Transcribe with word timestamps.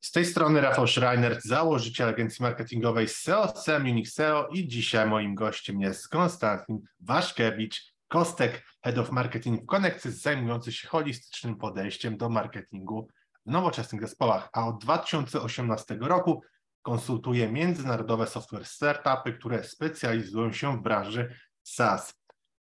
Z 0.00 0.12
tej 0.12 0.24
strony 0.24 0.60
Rafał 0.60 0.86
Schreiner, 0.86 1.40
założyciel 1.42 2.08
agencji 2.08 2.42
marketingowej 2.42 3.08
SEO, 3.08 3.48
SEM 3.56 3.82
Unix 3.82 4.12
SEO 4.12 4.48
i 4.52 4.68
dzisiaj 4.68 5.08
moim 5.08 5.34
gościem 5.34 5.80
jest 5.80 6.08
Konstantin 6.08 6.80
Waszkiewicz, 7.00 7.94
Kostek, 8.08 8.62
Head 8.84 8.98
of 8.98 9.12
Marketing 9.12 9.62
w 9.62 9.66
Connexys, 9.66 10.22
zajmujący 10.22 10.72
się 10.72 10.88
holistycznym 10.88 11.56
podejściem 11.56 12.16
do 12.16 12.28
marketingu 12.28 13.08
w 13.46 13.50
nowoczesnych 13.50 14.00
zespołach, 14.00 14.48
a 14.52 14.66
od 14.66 14.78
2018 14.84 15.98
roku 16.00 16.42
konsultuje 16.82 17.52
międzynarodowe 17.52 18.26
software 18.26 18.66
startupy, 18.66 19.32
które 19.32 19.64
specjalizują 19.64 20.52
się 20.52 20.76
w 20.76 20.82
branży 20.82 21.34
SaaS. 21.62 22.14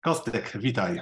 Kostek, 0.04 0.52
witaj. 0.56 1.02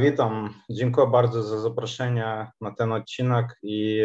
Witam. 0.00 0.54
Dziękuję 0.70 1.06
bardzo 1.06 1.42
za 1.42 1.60
zaproszenie 1.60 2.50
na 2.60 2.74
ten 2.74 2.92
odcinek 2.92 3.58
i 3.62 4.02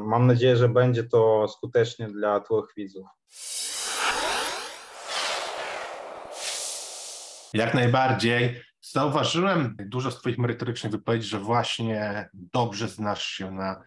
mam 0.00 0.26
nadzieję, 0.26 0.56
że 0.56 0.68
będzie 0.68 1.04
to 1.04 1.48
skutecznie 1.48 2.08
dla 2.08 2.40
Twoich 2.40 2.74
widzów. 2.76 3.06
Jak 7.54 7.74
najbardziej. 7.74 8.62
Zauważyłem 8.80 9.76
dużo 9.78 10.10
z 10.10 10.20
Twoich 10.20 10.38
merytorycznych 10.38 10.92
wypowiedzi, 10.92 11.28
że 11.28 11.38
właśnie 11.38 12.28
dobrze 12.34 12.88
znasz 12.88 13.24
się 13.24 13.50
na 13.50 13.82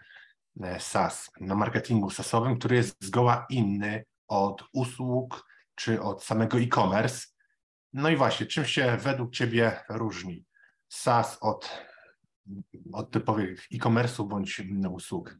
SaaS, 0.79 1.31
na 1.39 1.55
marketingu 1.55 2.09
SaaSowym, 2.09 2.59
który 2.59 2.75
jest 2.75 3.03
zgoła 3.03 3.45
inny 3.49 4.05
od 4.27 4.63
usług 4.73 5.45
czy 5.75 6.01
od 6.01 6.23
samego 6.23 6.59
e-commerce. 6.59 7.27
No 7.93 8.09
i 8.09 8.15
właśnie, 8.15 8.45
czym 8.45 8.65
się 8.65 8.97
według 8.97 9.31
Ciebie 9.31 9.79
różni 9.89 10.45
SaaS 10.89 11.37
od, 11.41 11.81
od 12.93 13.11
typowych 13.11 13.67
e-commerce'u 13.73 14.27
bądź 14.27 14.61
usług? 14.91 15.37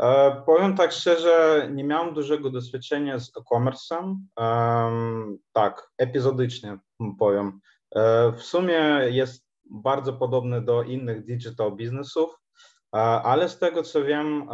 E, 0.00 0.42
powiem 0.46 0.76
tak 0.76 0.92
szczerze, 0.92 1.68
nie 1.72 1.84
miałem 1.84 2.14
dużego 2.14 2.50
doświadczenia 2.50 3.18
z 3.18 3.32
e-commerce'em. 3.36 4.16
E, 4.40 5.36
tak, 5.52 5.90
epizodycznie 5.98 6.78
powiem. 7.18 7.60
E, 7.96 8.32
w 8.32 8.42
sumie 8.42 9.00
jest 9.10 9.46
bardzo 9.70 10.12
podobny 10.12 10.62
do 10.62 10.82
innych 10.82 11.24
digital 11.24 11.76
biznesów, 11.76 12.30
e, 12.94 12.98
ale 12.98 13.48
z 13.48 13.58
tego 13.58 13.82
co 13.82 14.04
wiem, 14.04 14.48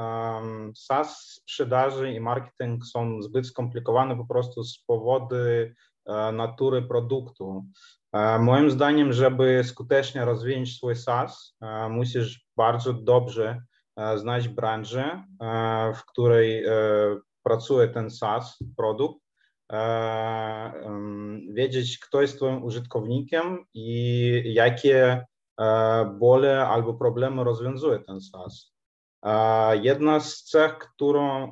SaaS 0.75 1.41
sprzedaży 1.43 2.13
i 2.13 2.21
marketing 2.21 2.85
są 2.85 3.23
zbyt 3.23 3.47
skomplikowane 3.47 4.17
po 4.17 4.27
prostu 4.27 4.65
z 4.65 4.85
powodu 4.87 5.37
e, 5.37 6.33
natury 6.33 6.83
produktu. 6.83 7.65
Moim 8.41 8.71
zdaniem, 8.71 9.13
żeby 9.13 9.65
skutecznie 9.65 10.25
rozwijać 10.25 10.69
swój 10.69 10.97
SaaS, 10.97 11.57
musisz 11.91 12.47
bardzo 12.57 12.93
dobrze 12.93 13.63
znać 14.17 14.49
branżę, 14.49 15.25
w 15.95 16.05
której 16.07 16.65
pracuje 17.43 17.89
ten 17.89 18.11
SaaS 18.11 18.59
produkt, 18.77 19.21
wiedzieć, 21.53 21.99
kto 21.99 22.23
jest 22.23 22.37
Twoim 22.37 22.65
użytkownikiem 22.65 23.65
i 23.75 24.55
jakie 24.55 25.27
bole 26.19 26.69
albo 26.69 26.95
problemy 26.95 27.45
rozwiązuje 27.45 27.99
ten 27.99 28.21
SaaS. 28.21 28.73
Jedna 29.83 30.21
z 30.21 30.43
cech, 30.43 30.79
którą 30.79 31.51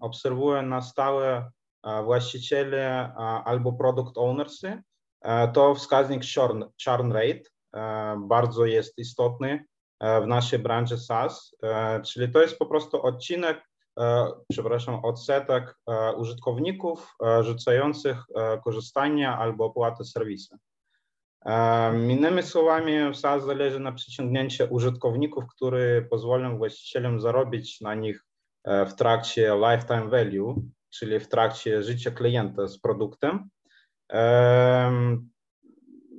obserwuję 0.00 0.62
na 0.62 0.82
stałe 0.82 1.50
właściciele 2.04 3.14
albo 3.44 3.72
product 3.72 4.18
ownersy, 4.18 4.82
to 5.52 5.74
wskaźnik 5.74 6.22
churn, 6.34 6.64
churn 6.84 7.12
rate, 7.12 7.42
bardzo 8.18 8.66
jest 8.66 8.98
istotny 8.98 9.64
w 10.00 10.26
naszej 10.26 10.58
branży 10.58 10.98
SaaS, 10.98 11.56
czyli 12.06 12.32
to 12.32 12.42
jest 12.42 12.58
po 12.58 12.66
prostu 12.66 13.02
odcinek, 13.02 13.70
przepraszam, 14.50 15.04
odsetek 15.04 15.78
użytkowników 16.16 17.14
rzucających 17.40 18.16
korzystanie 18.64 19.30
albo 19.30 19.64
opłatę 19.64 20.04
serwisu. 20.04 20.56
Innymi 22.08 22.42
słowami, 22.42 22.92
SaaS 23.14 23.44
zależy 23.44 23.80
na 23.80 23.92
przyciągnięciu 23.92 24.64
użytkowników, 24.70 25.44
które 25.56 26.02
pozwolą 26.02 26.58
właścicielom 26.58 27.20
zarobić 27.20 27.80
na 27.80 27.94
nich 27.94 28.24
w 28.64 28.94
trakcie 28.94 29.54
lifetime 29.56 30.08
value, 30.08 30.54
czyli 30.90 31.20
w 31.20 31.28
trakcie 31.28 31.82
życia 31.82 32.10
klienta 32.10 32.66
z 32.66 32.78
produktem. 32.78 33.48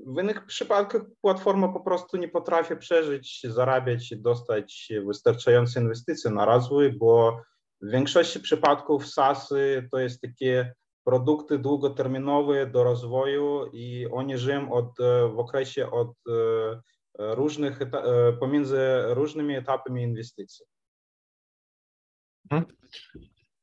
W 0.05 0.19
innych 0.21 0.45
przypadkach 0.45 1.01
platforma 1.21 1.69
po 1.69 1.79
prostu 1.79 2.17
nie 2.17 2.27
potrafi 2.27 2.75
przeżyć, 2.75 3.41
zarabiać 3.43 4.11
i 4.11 4.21
dostać 4.21 4.89
wystarczające 5.07 5.81
inwestycje 5.81 6.31
na 6.31 6.45
rozwój, 6.45 6.91
bo 6.91 7.41
w 7.81 7.91
większości 7.91 8.39
przypadków 8.39 9.07
SaaS 9.07 9.49
to 9.91 9.99
jest 9.99 10.21
takie 10.21 10.73
produkty 11.03 11.59
długoterminowe 11.59 12.67
do 12.67 12.83
rozwoju 12.83 13.65
i 13.73 14.07
oni 14.11 14.37
żyją 14.37 14.71
od, 14.71 14.97
w 15.35 15.39
okresie 15.39 15.91
od 15.91 16.13
różnych, 17.19 17.79
pomiędzy 18.39 18.79
różnymi 19.07 19.55
etapami 19.55 20.03
inwestycji. 20.03 20.65
Mhm. 22.51 22.77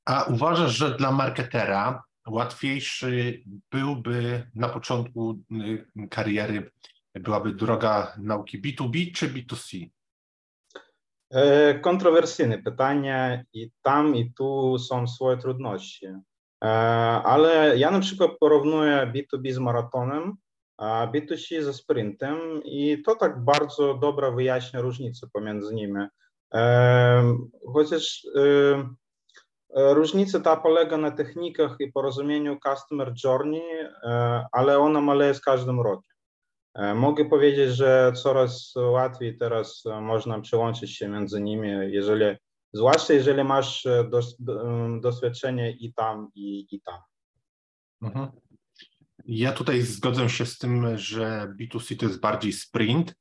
A 0.05 0.25
uważasz, 0.25 0.77
że 0.77 0.97
dla 0.97 1.13
marketera 1.13 2.03
łatwiejszy 2.31 3.43
byłby 3.71 4.51
na 4.55 4.69
początku 4.69 5.39
y, 5.53 6.09
kariery, 6.11 6.71
byłaby 7.15 7.53
droga 7.53 8.15
nauki 8.19 8.63
B2B 8.63 9.13
czy 9.13 9.29
B2C? 9.29 9.89
E, 11.31 11.79
kontrowersyjne 11.79 12.59
pytanie 12.59 13.45
i 13.53 13.71
tam 13.83 14.17
i 14.17 14.33
tu 14.33 14.79
są 14.79 15.07
swoje 15.07 15.37
trudności. 15.37 16.07
E, 16.65 16.69
ale 17.25 17.79
ja 17.79 17.91
na 17.91 18.01
przykład 18.01 18.31
porównuję 18.41 19.13
B2B 19.15 19.53
z 19.53 19.59
maratonem, 19.59 20.35
a 20.77 21.09
B2C 21.15 21.63
ze 21.63 21.75
sprintem 21.75 22.39
i 22.65 23.03
to 23.03 23.17
tak 23.17 23.45
bardzo 23.45 23.95
dobrze 23.95 24.33
wyjaśnia 24.33 24.81
różnicę 24.81 25.27
pomiędzy 25.33 25.75
nimi. 25.75 26.01
E, 26.55 27.39
chociaż 27.73 28.27
Różnica 29.75 30.41
ta 30.41 30.57
polega 30.57 30.97
na 30.97 31.11
technikach 31.11 31.77
i 31.81 31.93
porozumieniu 31.93 32.59
Customer 32.61 33.13
Journey, 33.25 33.63
ale 34.53 34.79
ona 34.79 35.01
maleje 35.01 35.35
z 35.35 35.41
każdym 35.41 35.81
rokiem. 35.81 36.15
Mogę 36.95 37.25
powiedzieć, 37.25 37.71
że 37.71 38.13
coraz 38.23 38.75
łatwiej 38.77 39.39
teraz 39.39 39.85
można 40.01 40.41
przełączyć 40.41 40.97
się 40.97 41.09
między 41.09 41.41
nimi, 41.41 41.69
jeżeli, 41.69 42.25
zwłaszcza 42.73 43.13
jeżeli 43.13 43.45
masz 43.45 43.89
dos, 44.11 44.37
doświadczenie 45.01 45.71
i 45.71 45.95
tam, 45.95 46.31
i, 46.35 46.67
i 46.71 46.81
tam. 46.81 47.01
Mhm. 48.03 48.29
Ja 49.25 49.53
tutaj 49.53 49.83
zgodzę 49.83 50.29
się 50.29 50.47
z 50.47 50.59
tym, 50.59 50.99
że 50.99 51.55
B2C 51.61 51.97
to 51.97 52.07
jest 52.07 52.21
bardziej 52.21 52.53
sprint, 52.53 53.15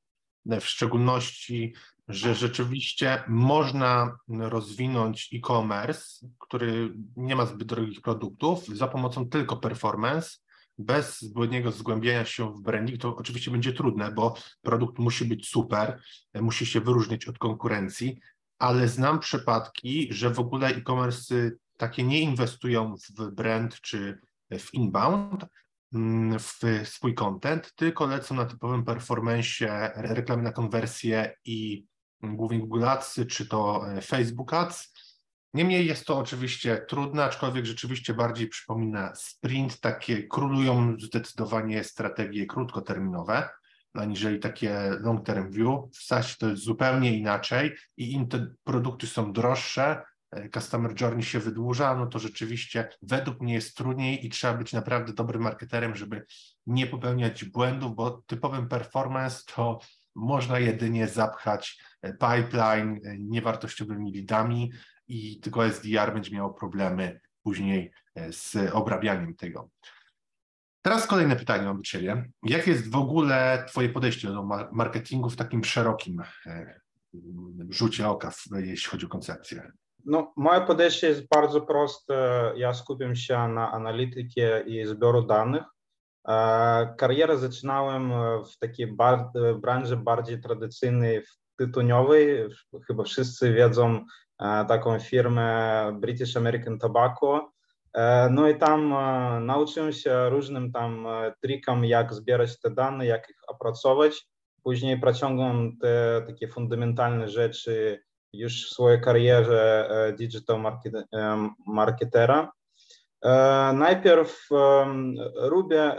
w 0.46 0.66
szczególności 0.66 1.74
że 2.08 2.36
rzeczywiście 2.36 3.24
można 3.28 4.18
rozwinąć 4.28 5.30
e-commerce, 5.34 6.28
który 6.40 6.94
nie 7.16 7.36
ma 7.36 7.46
zbyt 7.46 7.68
drogich 7.68 8.02
produktów, 8.02 8.66
za 8.66 8.88
pomocą 8.88 9.30
tylko 9.30 9.58
performance, 9.58 10.30
bez 10.78 11.22
zbędnego 11.22 11.72
zgłębiania 11.72 12.26
się 12.26 12.54
w 12.54 12.62
branding. 12.62 13.02
To 13.02 13.16
oczywiście 13.16 13.52
będzie 13.52 13.74
trudne, 13.74 14.12
bo 14.12 14.36
produkt 14.62 15.00
musi 15.00 15.26
być 15.26 15.50
super, 15.50 16.02
musi 16.34 16.66
się 16.66 16.82
wyróżnić 16.82 17.28
od 17.28 17.38
konkurencji, 17.38 18.20
ale 18.60 18.88
znam 18.88 19.20
przypadki, 19.20 20.08
że 20.14 20.30
w 20.30 20.40
ogóle 20.40 20.68
e-commerce 20.68 21.52
takie 21.78 22.04
nie 22.04 22.22
inwestują 22.22 22.96
w 23.20 23.32
brand 23.32 23.82
czy 23.82 24.22
w 24.60 24.74
inbound, 24.74 25.46
mm, 25.94 26.40
w 26.40 26.62
swój 26.84 27.14
content, 27.14 27.74
tylko 27.76 28.06
lecą 28.06 28.36
na 28.36 28.46
typowym 28.46 28.86
performance, 28.86 29.92
reklamy 29.96 30.44
na 30.44 30.52
konwersję 30.52 31.36
i 31.46 31.86
głównie 32.24 32.60
Google 32.60 32.86
Ads, 32.86 33.20
czy 33.30 33.48
to 33.48 33.92
e, 33.92 34.02
Facebook 34.02 34.54
Ads. 34.54 34.94
Niemniej 35.54 35.86
jest 35.88 36.06
to 36.06 36.18
oczywiście 36.18 36.86
trudne, 36.90 37.24
aczkolwiek 37.24 37.66
rzeczywiście 37.66 38.14
bardziej 38.14 38.48
przypomina 38.48 39.16
sprint, 39.16 39.80
takie 39.80 40.28
królują 40.28 40.96
zdecydowanie 41.00 41.84
strategie 41.84 42.46
krótkoterminowe, 42.46 43.50
aniżeli 43.94 44.40
takie 44.40 44.90
long 45.00 45.26
term 45.26 45.52
view. 45.52 45.80
W 45.94 46.04
SaaS 46.04 46.38
to 46.38 46.50
jest 46.50 46.64
zupełnie 46.64 47.18
inaczej 47.18 47.76
i 47.98 48.12
im 48.12 48.28
te 48.28 48.48
produkty 48.64 49.08
są 49.08 49.34
droższe, 49.34 50.02
e, 50.32 50.50
customer 50.50 51.02
journey 51.02 51.24
się 51.24 51.40
wydłuża, 51.40 51.96
no 51.96 52.06
to 52.06 52.20
rzeczywiście 52.20 52.90
według 53.02 53.42
mnie 53.42 53.54
jest 53.54 53.78
trudniej 53.78 54.26
i 54.26 54.30
trzeba 54.30 54.54
być 54.54 54.74
naprawdę 54.74 55.14
dobrym 55.14 55.42
marketerem, 55.42 55.96
żeby 55.96 56.26
nie 56.66 56.88
popełniać 56.88 57.46
błędów, 57.46 57.96
bo 57.96 58.24
typowym 58.28 58.68
performance 58.68 59.44
to 59.56 59.80
można 60.18 60.60
jedynie 60.60 61.08
zapchać 61.08 61.84
e, 62.02 62.14
pipeline 62.14 63.00
e, 63.04 63.18
niewartościowymi 63.20 64.12
lidami 64.12 64.72
i 65.08 65.40
tylko 65.40 65.66
SDR 65.66 66.14
będzie 66.14 66.36
miało 66.36 66.54
problemy 66.54 67.20
później 67.44 67.92
e, 68.16 68.34
z 68.34 68.56
obrabianiem 68.74 69.36
tego. 69.36 69.70
Teraz 70.82 71.08
kolejne 71.08 71.36
pytanie 71.36 71.64
mam 71.64 71.78
do 71.78 71.84
Ciebie. 71.84 72.30
Jak 72.44 72.68
jest 72.68 72.92
w 72.92 72.96
ogóle 72.96 73.66
Twoje 73.68 73.90
podejście 73.90 74.28
do 74.28 74.44
marketingu 74.72 75.30
w 75.30 75.36
takim 75.36 75.64
szerokim 75.64 76.22
rzucie 77.70 78.08
oka, 78.08 78.32
jeśli 78.52 78.90
chodzi 78.90 79.06
o 79.06 79.10
koncepcję? 79.10 79.72
No, 80.06 80.34
moje 80.38 80.62
podejście 80.62 81.08
jest 81.08 81.28
bardzo 81.28 81.62
proste. 81.62 82.52
Ja 82.56 82.74
skupiam 82.74 83.16
się 83.16 83.48
na 83.48 83.72
analityce 83.72 84.64
i 84.68 84.86
zbioru 84.86 85.22
danych. 85.28 85.64
Karierę 86.98 87.38
zaczynałem 87.38 88.12
w 88.44 88.58
takiej 88.60 88.88
bar 88.88 89.30
branży 89.62 89.98
bardziej 89.98 90.42
tradycyjnej, 90.42 91.22
tytoniowej. 91.58 92.50
Chyba 92.88 93.04
wszyscy 93.04 93.54
wiedzą 93.54 94.06
taką 94.68 95.00
firmę 95.00 95.92
British 96.00 96.38
American 96.38 96.80
Tobacco. 96.80 97.52
No 98.32 98.50
i 98.50 98.58
tam 98.58 98.90
nauczyłem 99.46 99.92
się 99.92 100.30
różnym 100.30 100.72
tam 100.72 101.08
trikom, 101.42 101.86
jak 101.86 102.14
zbierać 102.14 102.60
te 102.60 102.72
dane, 102.72 103.06
jak 103.06 103.30
ich 103.30 103.40
opracować. 103.48 104.28
Później 104.64 105.02
przeciągam 105.02 105.78
te 105.82 106.22
takie 106.28 106.48
fundamentalne 106.48 107.30
rzeczy 107.30 108.00
już 108.34 108.66
w 108.66 108.74
swojej 108.74 109.02
karierze 109.02 109.90
digital 110.18 110.64
marketera. 111.68 112.52
Najpierw 113.74 114.48
robię, 115.36 115.96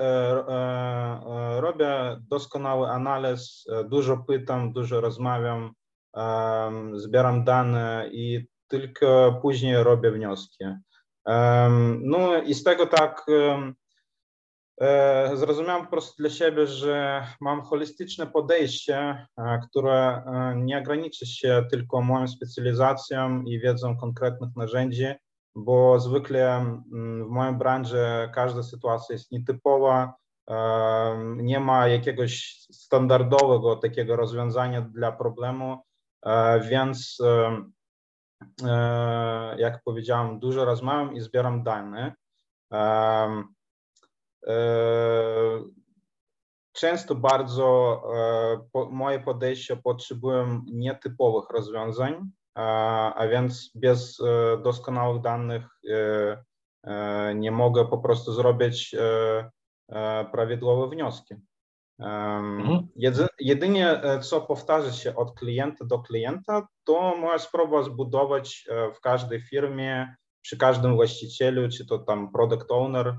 robię 1.59 2.17
doskonały 2.21 2.89
analiz, 2.89 3.65
dużo 3.85 4.17
pytam, 4.29 4.73
dużo 4.73 5.01
rozmawiam, 5.01 5.73
zbieram 6.93 7.45
dane 7.45 8.09
i 8.13 8.47
tylko 8.69 9.39
później 9.43 9.83
robię 9.83 10.11
wnioski. 10.11 10.65
No 12.01 12.43
i 12.43 12.55
z 12.55 12.65
tego 12.65 12.87
tak 12.87 13.27
zrozumiałem 15.35 15.85
po 15.85 15.91
prostu 15.91 16.15
dla 16.19 16.31
siebie, 16.31 16.67
że 16.67 17.27
mam 17.41 17.63
holistyczne 17.63 18.27
podejście, 18.27 19.27
które 19.69 20.23
nie 20.57 20.79
ograniczy 20.79 21.27
się 21.27 21.65
tylko 21.71 22.03
moją 22.03 22.29
specjalizacją 22.29 23.43
i 23.43 23.61
wiedzą 23.61 23.97
konkretnych 23.97 24.57
narzędzi, 24.57 25.07
bo 25.65 26.01
zwykle 26.01 26.65
w 27.25 27.29
mojej 27.29 27.55
branży 27.55 28.31
każda 28.35 28.63
sytuacja 28.63 29.13
jest 29.13 29.33
nietypowa, 29.33 30.15
nie 31.37 31.61
ma 31.61 31.89
jakiegoś 31.89 32.67
standardowego 32.73 33.77
takiego 33.77 34.17
rozwiązania 34.17 34.83
dla 34.83 35.13
problemu, 35.13 35.79
więc 36.71 37.19
jak 39.57 39.83
powiedziałem, 39.85 40.39
dużo 40.39 40.65
rozmawiam 40.65 41.15
i 41.15 41.21
zbieram 41.21 41.63
dane. 41.63 42.15
Często 46.73 47.15
bardzo 47.15 48.03
moje 48.91 49.21
podejście 49.21 49.77
potrzebują 49.77 50.63
nietypowych 50.73 51.51
rozwiązań, 51.51 52.31
a 53.15 53.27
więc 53.31 53.73
bez 53.75 54.19
doskonałych 54.65 55.23
danych 55.23 55.65
nie 57.35 57.51
mogę 57.51 57.87
po 57.87 57.99
prostu 57.99 58.33
zrobić 58.33 58.97
prawidłowe 60.33 60.89
wnioski. 60.89 61.35
Mhm. 62.01 62.89
Jedynie 63.41 64.01
co 64.21 64.41
powtarza 64.41 64.93
się 64.93 65.17
od 65.17 65.35
klienta 65.35 65.85
do 65.85 65.99
klienta, 65.99 66.69
to 66.85 67.17
moja 67.17 67.39
sprawa 67.39 67.83
zbudować 67.83 68.67
w 68.97 69.01
każdej 69.01 69.41
firmie, 69.41 70.15
przy 70.43 70.57
każdym 70.59 70.95
właścicielu, 70.95 71.69
czy 71.69 71.87
to 71.87 71.99
tam 71.99 72.33
product 72.33 72.71
owner, 72.73 73.17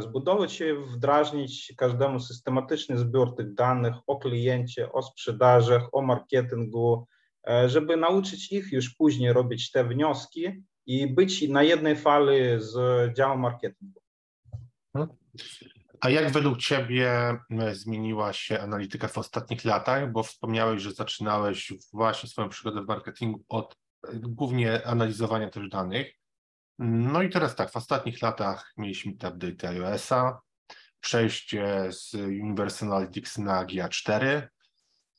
zbudować 0.00 0.60
i 0.60 0.72
wdrażnić 0.72 1.74
każdemu 1.76 2.20
systematyczny 2.20 2.98
zbiór 2.98 3.36
tych 3.36 3.54
danych 3.54 3.94
o 4.06 4.18
kliencie, 4.18 4.92
o 4.92 5.02
sprzedażach, 5.02 5.88
o 5.92 6.02
marketingu, 6.02 7.06
żeby 7.66 7.96
nauczyć 7.96 8.52
ich 8.52 8.72
już 8.72 8.94
później 8.94 9.32
robić 9.32 9.70
te 9.70 9.84
wnioski 9.84 10.64
i 10.86 11.14
być 11.14 11.48
na 11.48 11.62
jednej 11.62 11.96
fali 11.96 12.38
z 12.58 12.74
działem 13.16 13.40
marketingu. 13.40 14.00
A 16.00 16.10
jak 16.10 16.32
według 16.32 16.58
Ciebie 16.58 17.38
zmieniła 17.72 18.32
się 18.32 18.60
analityka 18.60 19.08
w 19.08 19.18
ostatnich 19.18 19.64
latach? 19.64 20.12
Bo 20.12 20.22
wspomniałeś, 20.22 20.82
że 20.82 20.92
zaczynałeś 20.92 21.72
właśnie 21.92 22.28
swoją 22.28 22.48
przygodę 22.48 22.82
w 22.82 22.88
marketingu 22.88 23.44
od 23.48 23.76
głównie 24.14 24.86
analizowania 24.86 25.50
też 25.50 25.68
danych. 25.68 26.12
No 26.78 27.22
i 27.22 27.30
teraz 27.30 27.56
tak, 27.56 27.70
w 27.70 27.76
ostatnich 27.76 28.22
latach 28.22 28.72
mieliśmy 28.76 29.12
te 29.16 29.28
update 29.28 29.68
iOS-a, 29.68 30.40
przejście 31.00 31.88
z 31.90 32.14
Universal 32.14 32.92
Analytics 32.92 33.38
na 33.38 33.64
GA4. 33.64 34.48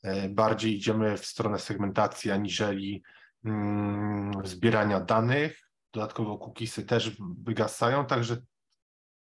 E, 0.02 0.28
bardziej 0.28 0.76
idziemy 0.76 1.16
w 1.16 1.26
stronę 1.26 1.58
segmentacji 1.58 2.30
aniżeli 2.30 3.02
mm, 3.44 4.32
zbierania 4.44 5.00
danych. 5.00 5.68
Dodatkowo 5.92 6.38
cookiesy 6.38 6.84
też 6.84 7.16
wygasają, 7.38 8.06
także 8.06 8.36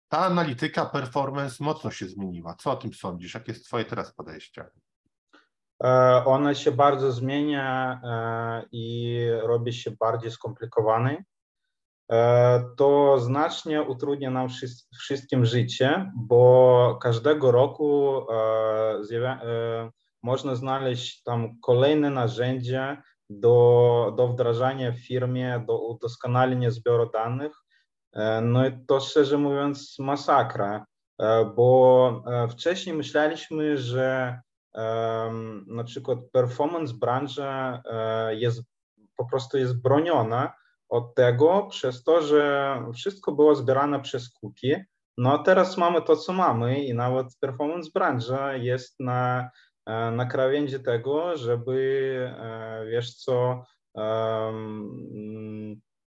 ta 0.09 0.19
analityka 0.19 0.87
performance 0.87 1.65
mocno 1.65 1.91
się 1.91 2.07
zmieniła. 2.07 2.55
Co 2.55 2.71
o 2.71 2.77
tym 2.77 2.93
sądzisz? 2.93 3.35
Jakie 3.35 3.53
jest 3.53 3.67
Twoje 3.67 3.85
teraz 3.85 4.15
podejście? 4.15 4.65
E, 5.85 6.23
ona 6.25 6.55
się 6.55 6.73
bardzo 6.73 7.13
zmienia 7.13 8.01
e, 8.05 8.63
i 8.73 9.21
robi 9.43 9.73
się 9.73 9.91
bardziej 9.91 10.31
skomplikowany. 10.31 11.25
To 12.77 13.19
znacznie 13.19 13.83
utrudnia 13.83 14.31
nam 14.31 14.49
wszystkim 15.01 15.45
życie, 15.45 16.13
bo 16.17 16.99
każdego 17.03 17.53
roku 17.53 18.21
można 20.27 20.55
znaleźć 20.55 21.23
tam 21.23 21.61
kolejne 21.61 22.11
narzędzie 22.11 23.03
do, 23.31 24.15
do 24.17 24.29
wdrażania 24.29 24.93
w 24.93 24.99
firmie, 24.99 25.65
do 25.67 25.87
udoskonalenia 25.87 26.71
zbioru 26.71 27.11
danych, 27.11 27.53
no 28.43 28.67
i 28.67 28.87
to 28.87 29.01
szczerze 29.01 29.39
mówiąc 29.39 29.97
masakra, 29.99 30.87
bo 31.57 32.23
wcześniej 32.51 32.97
myśleliśmy, 32.97 33.79
że 33.79 34.41
na 35.67 35.85
przykład 35.85 36.19
performance 36.33 36.95
branża 36.95 37.83
jest 38.31 38.63
po 39.17 39.27
prostu 39.27 39.59
jest 39.59 39.83
broniona 39.83 40.53
od 40.89 41.15
tego 41.15 41.67
przez 41.71 42.05
to, 42.05 42.23
że 42.23 42.83
wszystko 42.95 43.33
było 43.33 43.55
zbierane 43.55 44.01
przez 44.01 44.31
cookie. 44.31 44.85
No 45.19 45.33
a 45.33 45.39
teraz 45.39 45.77
mamy 45.77 46.03
to, 46.03 46.17
co 46.17 46.33
mamy 46.33 46.85
i 46.85 46.95
nawet 46.95 47.27
performance 47.41 47.91
branża 47.95 48.57
jest 48.57 49.01
na, 49.01 49.51
na 50.13 50.27
krawędzi 50.27 50.81
tego, 50.81 51.37
żeby 51.37 52.31
wiesz 52.91 53.15
co, 53.15 53.65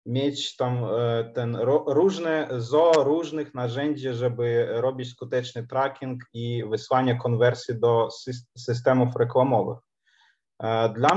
mieć 0.06 0.56
tam 0.56 0.84
e, 0.84 1.24
ten 1.34 1.56
różne, 1.86 2.48
zo 2.56 2.92
różnych 2.92 3.54
narzędzi, 3.54 4.12
żeby 4.12 4.66
robić 4.70 5.10
skuteczny 5.10 5.66
tracking 5.66 6.22
i 6.34 6.64
wysłanie 6.70 7.16
konwersji 7.16 7.80
do 7.80 8.08
systemów 8.58 9.16
reklamowych. 9.16 9.78
E, 10.62 10.88
dla, 10.88 11.10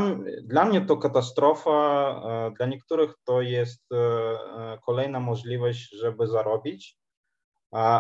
dla 0.43 0.65
mnie 0.65 0.81
to 0.81 0.97
katastrofa, 0.97 2.09
e, 2.25 2.51
dla 2.57 2.65
niektórych 2.65 3.13
to 3.25 3.41
jest 3.41 3.85
kolejna 4.85 5.19
możliwość, 5.19 5.89
żeby 5.89 6.27
zarobić, 6.27 6.97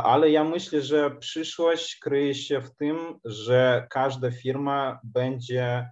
ale 0.03 0.29
ja 0.29 0.43
myślę, 0.43 0.81
że 0.81 1.11
przyszłość 1.11 1.99
kryje 1.99 2.35
się 2.35 2.61
w 2.61 2.75
tym, 2.75 3.19
że 3.25 3.87
każda 3.89 4.31
firma 4.31 4.99
będzie 5.03 5.91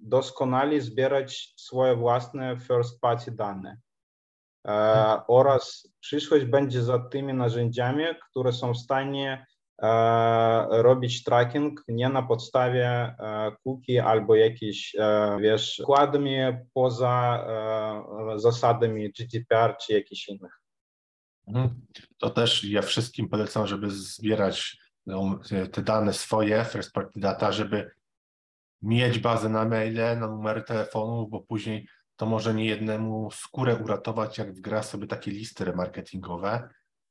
doskonale 0.00 0.80
zbierać 0.80 1.54
swoje 1.56 1.96
własne 1.96 2.56
first 2.68 3.00
party 3.00 3.30
dane. 3.30 3.76
Oraz 5.28 5.92
przyszłość 6.00 6.44
będzie 6.44 6.82
za 6.82 6.98
tymi 6.98 7.34
narzędziami, 7.34 8.04
które 8.30 8.52
są 8.52 8.72
w 8.72 8.78
stanie 8.78 9.46
robić 10.70 11.24
tracking 11.24 11.80
nie 11.88 12.08
na 12.08 12.22
podstawie 12.22 13.14
cookie 13.64 14.04
albo 14.04 14.34
jakieś, 14.34 14.96
wiesz, 15.40 15.76
składami 15.82 16.36
poza 16.74 17.46
zasadami 18.36 19.12
GDPR 19.12 19.76
czy 19.76 19.92
jakichś 19.92 20.28
innych. 20.28 20.61
To 22.18 22.30
też 22.30 22.64
ja 22.64 22.82
wszystkim 22.82 23.28
polecam, 23.28 23.66
żeby 23.66 23.90
zbierać 23.90 24.78
no, 25.06 25.40
te 25.72 25.82
dane 25.82 26.12
swoje, 26.12 26.64
first 26.64 26.92
party 26.92 27.20
data, 27.20 27.52
żeby 27.52 27.90
mieć 28.82 29.18
bazę 29.18 29.48
na 29.48 29.64
maile, 29.64 30.18
na 30.18 30.28
numery 30.28 30.62
telefonów, 30.62 31.30
bo 31.30 31.40
później 31.40 31.88
to 32.16 32.26
może 32.26 32.54
nie 32.54 32.64
jednemu 32.64 33.30
skórę 33.30 33.76
uratować, 33.76 34.38
jak 34.38 34.54
wgra 34.54 34.82
sobie 34.82 35.06
takie 35.06 35.30
listy 35.30 35.64
remarketingowe 35.64 36.68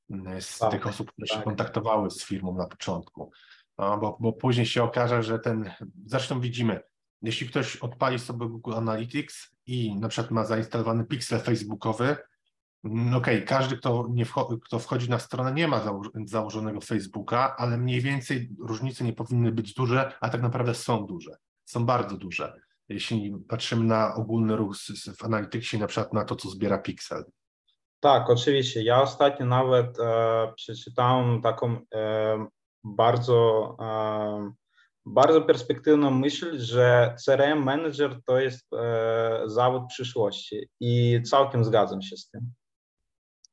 mm, 0.09 0.41
z 0.41 0.57
tak, 0.57 0.71
tych 0.71 0.87
osób, 0.87 1.11
które 1.11 1.27
tak. 1.27 1.37
się 1.37 1.43
kontaktowały 1.43 2.11
z 2.11 2.25
firmą 2.25 2.57
na 2.57 2.67
początku. 2.67 3.31
No, 3.77 3.97
bo, 3.97 4.17
bo 4.19 4.33
później 4.33 4.65
się 4.65 4.83
okaże, 4.83 5.23
że 5.23 5.39
ten, 5.39 5.71
zresztą 6.05 6.39
widzimy, 6.39 6.79
jeśli 7.21 7.47
ktoś 7.47 7.75
odpali 7.75 8.19
sobie 8.19 8.45
Google 8.45 8.73
Analytics 8.73 9.55
i 9.65 9.95
na 9.95 10.09
przykład 10.09 10.31
ma 10.31 10.45
zainstalowany 10.45 11.05
pixel 11.05 11.39
facebookowy, 11.39 12.17
Okej, 12.83 13.17
okay, 13.17 13.41
każdy, 13.41 13.77
kto, 13.77 14.07
nie 14.09 14.25
wcho 14.25 14.57
kto 14.65 14.79
wchodzi 14.79 15.09
na 15.09 15.19
stronę, 15.19 15.53
nie 15.53 15.67
ma 15.67 15.79
zało 15.79 16.01
założonego 16.25 16.81
Facebooka, 16.81 17.55
ale 17.57 17.77
mniej 17.77 18.01
więcej 18.01 18.55
różnice 18.59 19.03
nie 19.03 19.13
powinny 19.13 19.51
być 19.51 19.73
duże, 19.73 20.13
a 20.21 20.29
tak 20.29 20.41
naprawdę 20.41 20.75
są 20.75 21.05
duże 21.05 21.37
są 21.71 21.85
bardzo 21.85 22.17
duże. 22.17 22.53
jeśli 22.89 23.35
patrzymy 23.49 23.83
na 23.83 24.15
ogólny 24.15 24.55
ruch 24.55 24.75
w 25.17 25.23
Analyticsie, 25.23 25.77
na 25.77 25.87
przykład 25.87 26.13
na 26.13 26.25
to, 26.25 26.35
co 26.35 26.49
zbiera 26.49 26.77
Pixel. 26.77 27.23
Tak, 27.99 28.29
oczywiście. 28.29 28.83
Ja 28.83 29.01
ostatnio 29.01 29.45
nawet 29.45 29.99
e, 29.99 30.53
przeczytałem 30.55 31.41
taką 31.41 31.77
e, 31.93 32.45
bardzo, 32.83 33.75
e, 33.79 34.51
bardzo 35.05 35.41
perspektywną 35.41 36.11
myśl, 36.11 36.59
że 36.59 37.15
CRM 37.25 37.63
manager 37.63 38.19
to 38.25 38.39
jest 38.39 38.73
e, 38.73 39.41
zawód 39.45 39.83
przyszłości 39.87 40.69
i 40.79 41.21
całkiem 41.25 41.63
zgadzam 41.63 42.01
się 42.01 42.17
z 42.17 42.29
tym. 42.29 42.51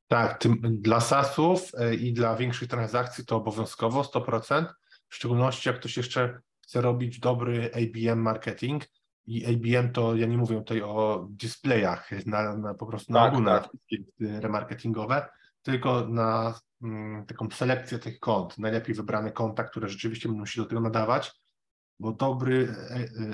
Tak, 0.09 0.37
tym, 0.37 0.61
dla 0.61 0.99
SaaSów 0.99 1.71
e, 1.77 1.95
i 1.95 2.13
dla 2.13 2.35
większych 2.35 2.69
transakcji 2.69 3.25
to 3.25 3.35
obowiązkowo 3.35 4.01
100%, 4.01 4.65
w 5.07 5.15
szczególności 5.15 5.69
jak 5.69 5.79
ktoś 5.79 5.97
jeszcze 5.97 6.41
chce 6.61 6.81
robić 6.81 7.19
dobry 7.19 7.71
ABM 7.73 8.19
marketing 8.19 8.83
i 9.25 9.45
ABM 9.45 9.91
to 9.91 10.15
ja 10.15 10.27
nie 10.27 10.37
mówię 10.37 10.57
tutaj 10.57 10.81
o 10.81 11.27
displayach, 11.31 12.09
na, 12.25 12.57
na 12.57 12.73
po 12.73 12.85
prostu 12.85 13.13
na 13.13 13.19
tak, 13.19 13.33
ogólne 13.33 13.61
tak. 13.61 13.71
remarketingowe, 14.19 15.29
tylko 15.61 16.07
na 16.07 16.59
mm, 16.81 17.25
taką 17.25 17.49
selekcję 17.49 17.99
tych 17.99 18.19
kont, 18.19 18.57
najlepiej 18.57 18.95
wybrane 18.95 19.31
konta, 19.31 19.63
które 19.63 19.89
rzeczywiście 19.89 20.29
będą 20.29 20.45
się 20.45 20.61
do 20.61 20.67
tego 20.67 20.81
nadawać, 20.81 21.31
bo 21.99 22.11
dobry 22.11 22.75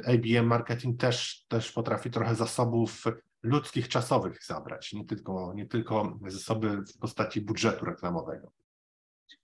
e, 0.05 0.13
ABM 0.13 0.47
marketing 0.47 0.99
też, 0.99 1.45
też 1.47 1.71
potrafi 1.71 2.09
trochę 2.09 2.35
zasobów 2.35 3.03
ludzkich, 3.45 3.87
czasowych 3.87 4.45
zabrać, 4.45 4.93
nie 4.93 5.05
tylko, 5.05 5.53
nie 5.55 5.65
tylko 5.65 6.19
zasoby 6.27 6.69
w 6.69 6.97
postaci 6.97 7.41
budżetu 7.41 7.85
reklamowego. 7.85 8.51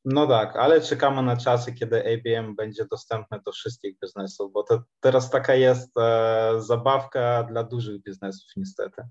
No 0.06 0.28
tak, 0.28 0.56
ale 0.56 0.82
czekamy 0.82 1.22
na 1.22 1.38
czasy, 1.38 1.74
kiedy 1.74 2.04
ABM 2.14 2.56
będzie 2.56 2.86
dostępne 2.86 3.40
do 3.46 3.52
wszystkich 3.52 4.00
biznesów, 4.00 4.54
bo 4.54 4.64
to 4.64 4.84
teraz 5.00 5.30
taka 5.30 5.56
jest 5.56 5.98
e, 5.98 6.54
zabawka 6.58 7.44
dla 7.44 7.64
dużych 7.64 8.04
biznesów 8.04 8.52
niestety. 8.56 9.04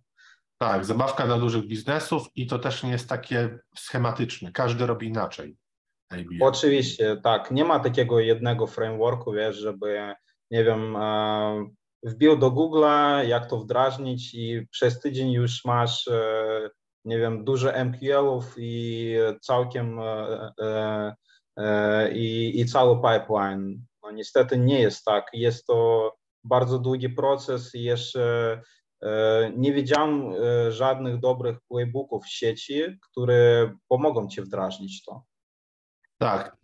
Tak, 0.59 0.85
zabawka 0.85 1.27
dla 1.27 1.39
dużych 1.39 1.67
biznesów 1.67 2.29
i 2.35 2.47
to 2.47 2.59
też 2.59 2.83
nie 2.83 2.91
jest 2.91 3.09
takie 3.09 3.59
schematyczne. 3.77 4.53
Każdy 4.53 4.87
robi 4.87 5.07
inaczej. 5.07 5.57
IBM. 6.19 6.43
Oczywiście, 6.43 7.17
tak. 7.25 7.51
Nie 7.51 7.65
ma 7.65 7.81
takiego 7.81 8.21
jednego 8.21 8.67
frameworku, 8.67 9.33
wiesz, 9.33 9.57
żeby, 9.57 10.15
nie 10.51 10.65
wiem, 10.65 10.97
e, 10.97 11.71
wbił 12.03 12.37
do 12.37 12.51
Google'a, 12.51 13.29
jak 13.29 13.47
to 13.47 13.59
wdrażnić 13.59 14.35
i 14.35 14.67
przez 14.71 15.01
tydzień 15.01 15.33
już 15.33 15.65
masz, 15.65 16.09
e, 16.09 16.71
nie 17.05 17.19
wiem, 17.19 17.45
dużo 17.45 17.85
MQL-ów 17.85 18.55
i 18.59 19.15
całkiem 19.41 19.99
e, 21.59 22.13
i, 22.13 22.61
i 22.61 22.67
cały 22.67 22.97
pipeline. 22.97 23.85
No 24.03 24.11
niestety 24.11 24.59
nie 24.59 24.81
jest 24.81 25.05
tak. 25.05 25.27
Jest 25.33 25.67
to 25.67 26.13
bardzo 26.45 26.79
długi 26.79 27.09
proces 27.09 27.75
i 27.75 27.83
jeszcze 27.83 28.61
nie 29.57 29.73
widziałem 29.73 30.33
żadnych 30.69 31.21
dobrych 31.21 31.59
playbooków 31.69 32.25
w 32.25 32.31
sieci, 32.31 32.83
które 33.11 33.73
pomogą 33.89 34.29
ci 34.29 34.43
wdrażnić 34.43 35.05
to. 35.05 35.23
Tak, 36.19 36.57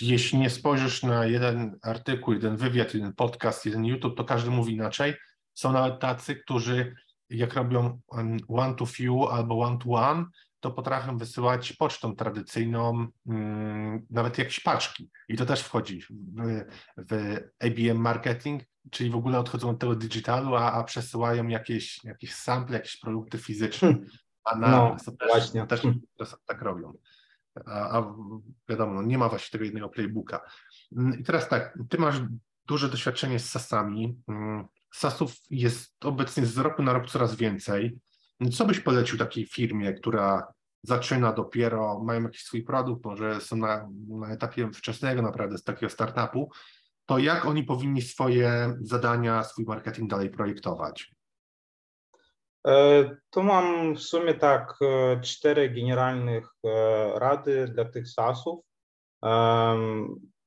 jeśli 0.00 0.38
nie 0.38 0.50
spojrzysz 0.50 1.02
na 1.02 1.26
jeden 1.26 1.78
artykuł, 1.82 2.34
jeden 2.34 2.56
wywiad, 2.56 2.94
jeden 2.94 3.12
podcast, 3.12 3.66
jeden 3.66 3.84
YouTube, 3.84 4.16
to 4.16 4.24
każdy 4.24 4.50
mówi 4.50 4.72
inaczej. 4.72 5.14
Są 5.54 5.72
nawet 5.72 6.00
tacy, 6.00 6.36
którzy 6.36 6.94
jak 7.30 7.54
robią 7.54 8.00
one 8.48 8.74
to 8.74 8.86
few 8.86 9.30
albo 9.32 9.60
one 9.60 9.78
to 9.78 9.90
one, 9.90 10.24
to 10.60 10.70
potrafią 10.70 11.18
wysyłać 11.18 11.72
pocztą 11.72 12.16
tradycyjną 12.16 13.06
mm, 13.26 14.06
nawet 14.10 14.38
jakieś 14.38 14.60
paczki. 14.60 15.10
I 15.28 15.36
to 15.36 15.46
też 15.46 15.60
wchodzi 15.60 16.00
w, 16.02 16.08
w 16.96 17.36
ABM 17.60 17.98
marketing, 17.98 18.62
czyli 18.90 19.10
w 19.10 19.16
ogóle 19.16 19.38
odchodzą 19.38 19.70
od 19.70 19.78
tego 19.78 19.96
digitalu, 19.96 20.54
a, 20.56 20.72
a 20.72 20.84
przesyłają 20.84 21.48
jakieś, 21.48 22.04
jakieś 22.04 22.34
sample, 22.34 22.76
jakieś 22.76 22.96
produkty 22.96 23.38
fizyczne. 23.38 23.88
Hmm. 23.88 24.06
A 24.44 24.56
na 24.56 24.70
no, 24.70 24.96
też, 24.96 25.28
właśnie. 25.28 25.66
też 25.66 26.36
tak 26.46 26.62
robią 26.62 26.92
a, 27.66 27.98
a 27.98 28.14
wiadomo, 28.68 28.94
no 28.94 29.02
nie 29.02 29.18
ma 29.18 29.28
właśnie 29.28 29.52
tego 29.52 29.64
jednego 29.64 29.88
playbooka. 29.88 30.40
Mm, 30.96 31.20
I 31.20 31.24
teraz 31.24 31.48
tak, 31.48 31.78
ty 31.88 31.98
masz 31.98 32.16
duże 32.66 32.88
doświadczenie 32.88 33.38
z 33.38 33.50
SASami. 33.50 34.22
Mm, 34.28 34.64
SASów 34.94 35.34
jest 35.50 36.04
obecnie 36.04 36.46
z 36.46 36.58
roku 36.58 36.82
na 36.82 36.92
rok 36.92 37.10
coraz 37.10 37.34
więcej. 37.34 37.98
Co 38.52 38.66
byś 38.66 38.80
polecił 38.80 39.18
takiej 39.18 39.46
firmie, 39.46 39.92
która 39.92 40.52
zaczyna 40.82 41.32
dopiero, 41.32 42.02
mają 42.04 42.22
jakiś 42.22 42.42
swój 42.42 42.62
produkt, 42.62 43.04
może 43.04 43.40
są 43.40 43.56
na, 43.56 43.88
na 44.08 44.28
etapie 44.28 44.70
wczesnego 44.74 45.22
naprawdę 45.22 45.58
z 45.58 45.64
takiego 45.64 45.90
startupu, 45.90 46.50
to 47.06 47.18
jak 47.18 47.46
oni 47.46 47.64
powinni 47.64 48.02
swoje 48.02 48.76
zadania, 48.80 49.44
swój 49.44 49.64
marketing 49.64 50.10
dalej 50.10 50.30
projektować? 50.30 51.14
E, 52.66 53.04
tu 53.30 53.42
mam 53.42 53.94
w 53.94 54.00
sumie 54.00 54.34
tak 54.34 54.74
e, 54.82 55.20
cztery 55.20 55.70
generalnych 55.70 56.48
e, 56.64 57.18
rady 57.18 57.68
dla 57.68 57.84
tych 57.84 58.08
SaaSów. 58.08 58.60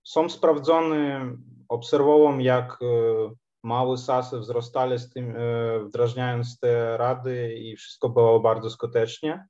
Są 0.03 0.29
sprawdzone, 0.29 1.31
obserwowałem 1.69 2.41
jak 2.41 2.79
małe 3.63 3.97
SaaSy 3.97 4.39
wzrastali 4.39 4.99
z 4.99 5.09
tym, 5.09 5.35
wdrażając 5.85 6.59
te 6.59 6.97
rady 6.97 7.53
i 7.53 7.75
wszystko 7.75 8.09
było 8.09 8.39
bardzo 8.39 8.69
skutecznie. 8.69 9.47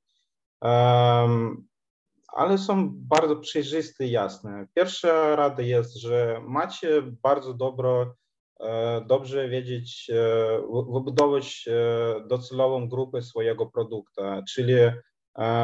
Ale 2.27 2.57
są 2.57 2.89
bardzo 2.93 3.35
przejrzyste 3.35 4.05
i 4.05 4.11
jasne. 4.11 4.67
Pierwsza 4.73 5.35
rada 5.35 5.63
jest, 5.63 5.95
że 5.95 6.41
macie 6.47 7.01
bardzo 7.01 7.53
dobro 7.53 8.15
dobrze 9.07 9.49
wiedzieć, 9.49 10.09
e, 10.09 10.61
wybudować 10.93 11.65
e, 11.67 12.27
docelową 12.27 12.89
grupę 12.89 13.21
swojego 13.21 13.65
produktu, 13.65 14.21
czyli 14.49 14.73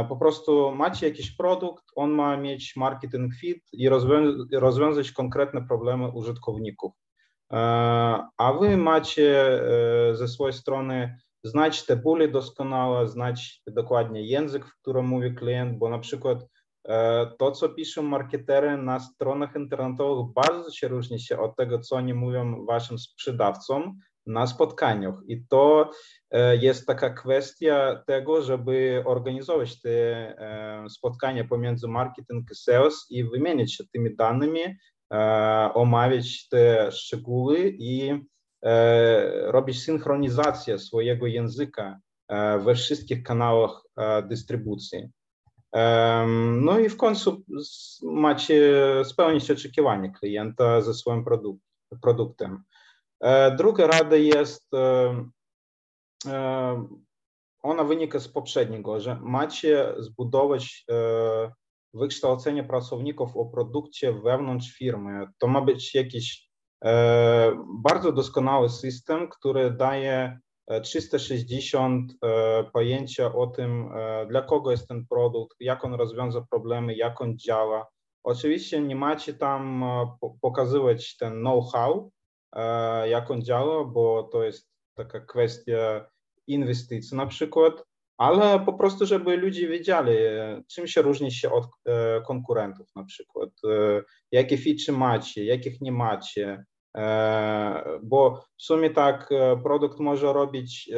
po 0.09 0.17
prostu 0.17 0.75
macie 0.75 1.07
jakiś 1.07 1.31
produkt, 1.31 1.83
on 1.95 2.11
ma 2.11 2.37
mieć 2.37 2.75
marketing 2.75 3.33
fit 3.35 3.63
i 3.73 3.89
rozwiązać 4.53 5.11
konkretne 5.11 5.67
problemy 5.67 6.07
użytkowników. 6.07 6.93
A 8.37 8.53
wy 8.59 8.77
macie 8.77 9.61
ze 10.13 10.27
swojej 10.27 10.53
strony 10.53 11.17
znać 11.43 11.85
te 11.85 11.95
bóle 11.95 12.27
doskonale, 12.27 13.07
znać 13.07 13.61
dokładnie 13.67 14.27
język, 14.27 14.65
w 14.65 14.81
którym 14.81 15.05
mówi 15.05 15.35
klient, 15.35 15.77
bo 15.77 15.89
na 15.89 15.99
przykład 15.99 16.45
to, 17.39 17.51
co 17.51 17.69
piszą 17.69 18.01
marketery 18.01 18.77
na 18.77 18.99
stronach 18.99 19.55
internetowych, 19.55 20.33
bardzo 20.33 20.71
się 20.71 20.87
różni 20.87 21.19
się 21.19 21.39
od 21.39 21.55
tego, 21.55 21.79
co 21.79 21.95
oni 21.95 22.13
mówią 22.13 22.65
waszym 22.65 22.99
sprzedawcom 22.99 23.99
na 24.25 24.47
spotkaniach. 24.47 25.15
I 25.27 25.45
to 25.49 25.91
jest 26.61 26.87
taka 26.87 27.09
kwestia 27.09 28.03
tego, 28.07 28.41
żeby 28.41 29.03
organizować 29.05 29.81
te 29.81 30.35
spotkania 30.89 31.43
pomiędzy 31.43 31.87
marketing 31.87 32.51
i 32.51 32.55
sales 32.55 33.05
i 33.09 33.23
wymienić 33.23 33.75
się 33.75 33.83
tymi 33.93 34.15
danymi, 34.15 34.61
omawiać 35.73 36.47
te 36.49 36.91
szczegóły 36.91 37.75
i 37.79 38.11
robić 39.45 39.83
synchronizację 39.83 40.79
swojego 40.79 41.27
języka 41.27 41.99
we 42.65 42.75
wszystkich 42.75 43.23
kanałach 43.23 43.81
dystrybucji. 44.27 45.09
No 46.61 46.79
i 46.79 46.89
w 46.89 46.97
końcu 46.97 47.43
macie 48.03 48.73
spełnić 49.03 49.51
oczekiwania 49.51 50.09
klienta 50.09 50.81
ze 50.81 50.93
swoim 50.93 51.25
produktem. 52.01 52.63
E, 53.21 53.55
druga 53.55 53.87
rada 53.87 54.15
jest, 54.15 54.69
ona 57.61 57.83
wynika 57.83 58.19
z 58.19 58.27
poprzedniego, 58.27 58.99
że 58.99 59.19
macie 59.21 59.93
zbudować 59.97 60.85
e, 60.91 61.51
wykształcenie 61.93 62.63
pracowników 62.63 63.37
o 63.37 63.45
produkcie 63.45 64.13
wewnątrz 64.13 64.77
firmy. 64.77 65.27
To 65.37 65.47
ma 65.47 65.61
być 65.61 65.95
jakiś 65.95 66.49
e, 66.85 67.51
bardzo 67.83 68.11
doskonały 68.11 68.69
system, 68.69 69.29
który 69.29 69.71
daje 69.71 70.39
360 70.83 72.13
e, 72.23 72.63
pojęcia 72.73 73.33
o 73.33 73.47
tym, 73.47 73.89
e, 73.93 74.25
dla 74.27 74.41
kogo 74.41 74.71
jest 74.71 74.87
ten 74.87 75.05
produkt, 75.05 75.57
jak 75.59 75.85
on 75.85 75.93
rozwiąza 75.93 76.41
problemy, 76.49 76.95
jak 76.95 77.21
on 77.21 77.37
działa. 77.37 77.87
Oczywiście 78.23 78.81
nie 78.81 78.95
macie 78.95 79.33
tam 79.33 79.83
e, 79.83 80.11
pokazywać 80.41 81.17
ten 81.17 81.33
know-how, 81.33 82.11
jak 83.05 83.31
on 83.31 83.41
działa, 83.41 83.85
bo 83.85 84.23
to 84.23 84.43
jest 84.43 84.69
taka 84.97 85.19
kwestia 85.19 86.09
inwestycji 86.47 87.17
na 87.17 87.27
przykład, 87.27 87.83
ale 88.17 88.59
po 88.65 88.73
prostu, 88.73 89.05
żeby 89.05 89.37
ludzie 89.37 89.67
wiedzieli, 89.67 90.11
czym 90.71 90.87
się 90.87 91.01
różni 91.01 91.31
się 91.31 91.51
od 91.51 91.67
konkurentów 92.27 92.87
na 92.95 93.03
przykład, 93.03 93.49
jakie 94.31 94.57
feature 94.57 94.97
macie, 94.97 95.45
jakich 95.45 95.81
nie 95.81 95.91
macie, 95.91 96.65
bo 98.03 98.41
w 98.57 98.63
sumie 98.63 98.89
tak 98.89 99.29
produkt 99.63 99.99
może 99.99 100.33
robić 100.33 100.91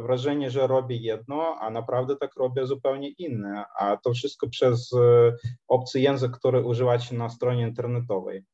wrażenie, 0.00 0.50
że 0.50 0.66
robi 0.66 1.02
jedno, 1.02 1.56
a 1.60 1.70
naprawdę 1.70 2.16
tak 2.16 2.36
robi 2.36 2.60
zupełnie 2.66 3.08
inne, 3.08 3.64
a 3.78 3.96
to 3.96 4.12
wszystko 4.12 4.48
przez 4.48 4.90
obcy 5.68 6.00
język, 6.00 6.32
który 6.32 6.64
używacie 6.64 7.16
na 7.16 7.28
stronie 7.28 7.62
internetowej. 7.62 8.44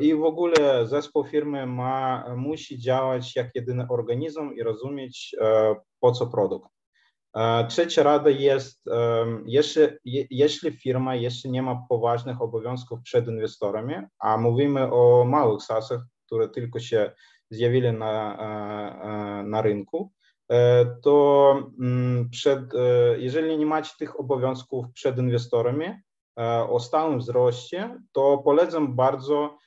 I 0.00 0.14
w 0.14 0.24
ogóle 0.24 0.86
zespół 0.86 1.24
firmy 1.24 1.66
ma, 1.66 2.24
musi 2.36 2.78
działać 2.78 3.36
jak 3.36 3.54
jedyny 3.54 3.86
organizm 3.88 4.50
i 4.54 4.62
rozumieć, 4.62 5.36
po 6.00 6.12
co 6.12 6.26
produkt. 6.26 6.73
Trzecia 7.68 8.02
rada 8.02 8.30
jest, 8.30 8.84
jeśli, 9.46 9.82
jeśli 10.30 10.70
firma 10.72 11.14
jeszcze 11.14 11.48
nie 11.48 11.62
ma 11.62 11.86
poważnych 11.88 12.42
obowiązków 12.42 13.00
przed 13.02 13.28
inwestorami, 13.28 13.94
a 14.18 14.36
mówimy 14.36 14.92
o 14.92 15.24
małych 15.24 15.62
SaaSach, 15.62 16.00
które 16.26 16.48
tylko 16.48 16.80
się 16.80 17.12
zjawili 17.50 17.92
na, 17.92 18.36
na 19.46 19.62
rynku, 19.62 20.12
to 21.02 21.56
przed, 22.30 22.60
jeżeli 23.16 23.58
nie 23.58 23.66
macie 23.66 23.92
tych 23.98 24.20
obowiązków 24.20 24.86
przed 24.92 25.18
inwestorami 25.18 25.86
o 26.68 26.80
stałym 26.80 27.18
wzroście, 27.18 28.00
to 28.12 28.38
polecam 28.38 28.96
bardzo 28.96 29.58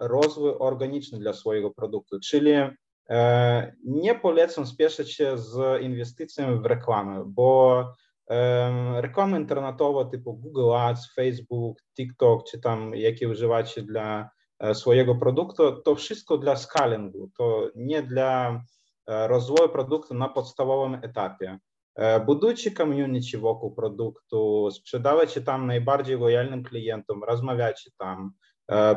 rozwój 0.00 0.52
organiczny 0.58 1.18
dla 1.18 1.32
swojego 1.32 1.70
produktu, 1.70 2.20
czyli 2.20 2.52
nie 3.84 4.14
polecam 4.14 4.66
spieszyć 4.66 5.12
się 5.14 5.38
z 5.38 5.82
inwestycjami 5.82 6.60
w 6.60 6.66
reklamę, 6.66 7.24
bo 7.26 7.84
reklama 8.94 9.38
internetowa 9.38 10.04
typu 10.04 10.34
Google 10.34 10.72
Ads, 10.72 11.14
Facebook, 11.14 11.78
TikTok, 11.96 12.44
czy 12.50 12.60
tam 12.60 12.94
jakie 12.94 13.28
używacie 13.28 13.82
dla 13.82 14.30
swojego 14.72 15.14
produktu, 15.14 15.82
to 15.82 15.94
wszystko 15.94 16.38
dla 16.38 16.56
scalingu, 16.56 17.30
to 17.38 17.70
nie 17.74 18.02
dla 18.02 18.62
rozwoju 19.06 19.68
produktu 19.68 20.14
na 20.14 20.28
podstawowym 20.28 20.94
etapie. 20.94 21.58
Budujcie 22.26 22.70
community 22.70 23.38
wokół 23.38 23.74
produktu, 23.74 24.68
sprzedawajcie 24.70 25.40
tam 25.40 25.66
najbardziej 25.66 26.18
lojalnym 26.18 26.62
klientom, 26.62 27.24
rozmawiajcie 27.24 27.90
tam, 27.98 28.32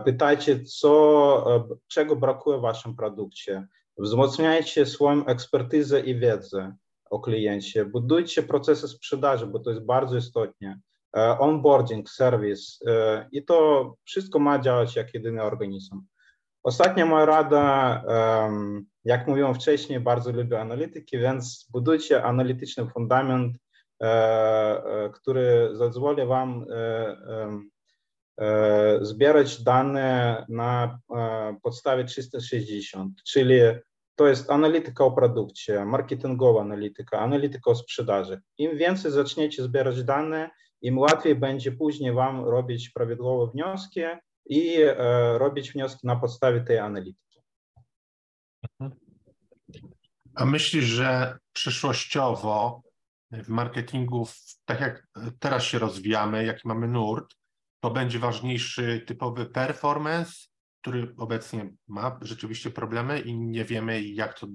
pytajcie, 0.06 0.64
co, 0.64 1.64
czego 1.88 2.16
brakuje 2.16 2.58
w 2.58 2.62
waszym 2.62 2.96
produkcie, 2.96 3.68
wzmacniajcie 4.00 4.86
swoją 4.86 5.26
ekspertyzę 5.26 6.00
i 6.00 6.20
wiedzę 6.20 6.76
o 7.10 7.20
kliencie, 7.20 7.86
budujcie 7.86 8.44
procesy 8.44 8.88
sprzedaży, 8.88 9.48
bo 9.48 9.60
to 9.60 9.70
jest 9.70 9.86
bardzo 9.86 10.18
istotne, 10.18 10.80
onboarding, 11.40 12.10
serwis 12.10 12.80
i 13.32 13.46
to 13.46 13.94
wszystko 14.04 14.40
ma 14.40 14.60
działać 14.60 14.96
jak 14.96 15.14
jedyny 15.14 15.44
organizm. 15.44 16.02
Ostatnia 16.64 17.06
moja 17.06 17.26
rada, 17.26 18.04
jak 19.06 19.28
mówiłem 19.28 19.56
wcześniej, 19.56 20.00
bardzo 20.00 20.32
lubię 20.32 20.62
analityki, 20.62 21.18
więc 21.18 21.68
budujcie 21.72 22.24
analityczny 22.24 22.88
fundament, 22.88 23.58
który 25.14 25.70
pozwoli 25.80 26.26
Wam 26.26 26.66
zbierać 29.02 29.64
dane 29.64 30.46
na 30.50 31.00
podstawie 31.64 32.04
360, 32.04 33.24
czyli 33.24 33.60
to 34.18 34.28
jest 34.28 34.52
analityka 34.52 35.06
o 35.06 35.12
produkcie, 35.12 35.86
marketingowa 35.86 36.62
analityka, 36.62 37.20
analityka 37.20 37.72
o 37.72 37.76
sprzedaży. 37.76 38.42
Im 38.58 38.78
więcej 38.78 39.12
zaczniecie 39.12 39.64
zbierać 39.64 40.04
dane, 40.04 40.50
im 40.82 40.98
łatwiej 40.98 41.36
będzie 41.36 41.72
później 41.72 42.14
Wam 42.14 42.46
robić 42.46 42.90
prawidłowe 42.90 43.52
wnioski 43.52 44.02
i 44.46 44.78
robić 45.38 45.72
wnioski 45.72 46.08
na 46.08 46.16
podstawie 46.16 46.62
tej 46.62 46.80
analityki. 46.80 47.42
A 50.36 50.46
myślisz, 50.46 50.86
że 50.86 51.38
przyszłościowo 51.54 52.82
w 53.32 53.50
marketingu, 53.50 54.28
tak 54.66 54.82
jak 54.82 55.08
teraz 55.40 55.64
się 55.64 55.80
rozwijamy, 55.80 56.46
jaki 56.46 56.68
mamy 56.68 56.88
nurt, 56.88 57.36
to 57.80 57.92
będzie 57.92 58.20
ważniejszy 58.20 59.04
typowy 59.08 59.46
performance, 59.46 60.32
który 60.88 61.14
obecnie 61.18 61.70
ma 61.88 62.20
rzeczywiście 62.22 62.72
problemy 62.72 63.20
i 63.20 63.38
nie 63.38 63.66
wiemy, 63.66 64.02
jak 64.02 64.40
to 64.40 64.48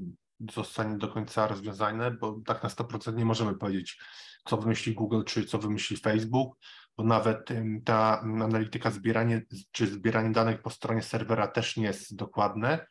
zostanie 0.53 0.99
do 0.99 1.09
końca 1.09 1.47
rozwiązane, 1.47 2.11
bo 2.11 2.41
tak 2.47 2.63
na 2.63 2.69
100% 2.69 3.17
nie 3.17 3.25
możemy 3.25 3.55
powiedzieć, 3.55 4.01
co 4.45 4.57
wymyśli 4.57 4.95
Google, 4.95 5.23
czy 5.25 5.45
co 5.45 5.59
wymyśli 5.59 5.97
Facebook, 5.97 6.59
bo 6.97 7.05
nawet 7.05 7.49
ta 7.85 8.21
analityka 8.21 8.91
zbieranie, 8.91 9.43
czy 9.73 9.87
zbieranie 9.87 10.31
danych 10.31 10.63
po 10.63 10.71
stronie 10.71 11.03
serwera 11.03 11.49
też 11.49 11.77
nie 11.77 11.85
jest 11.85 12.17
dokładne. 12.17 12.87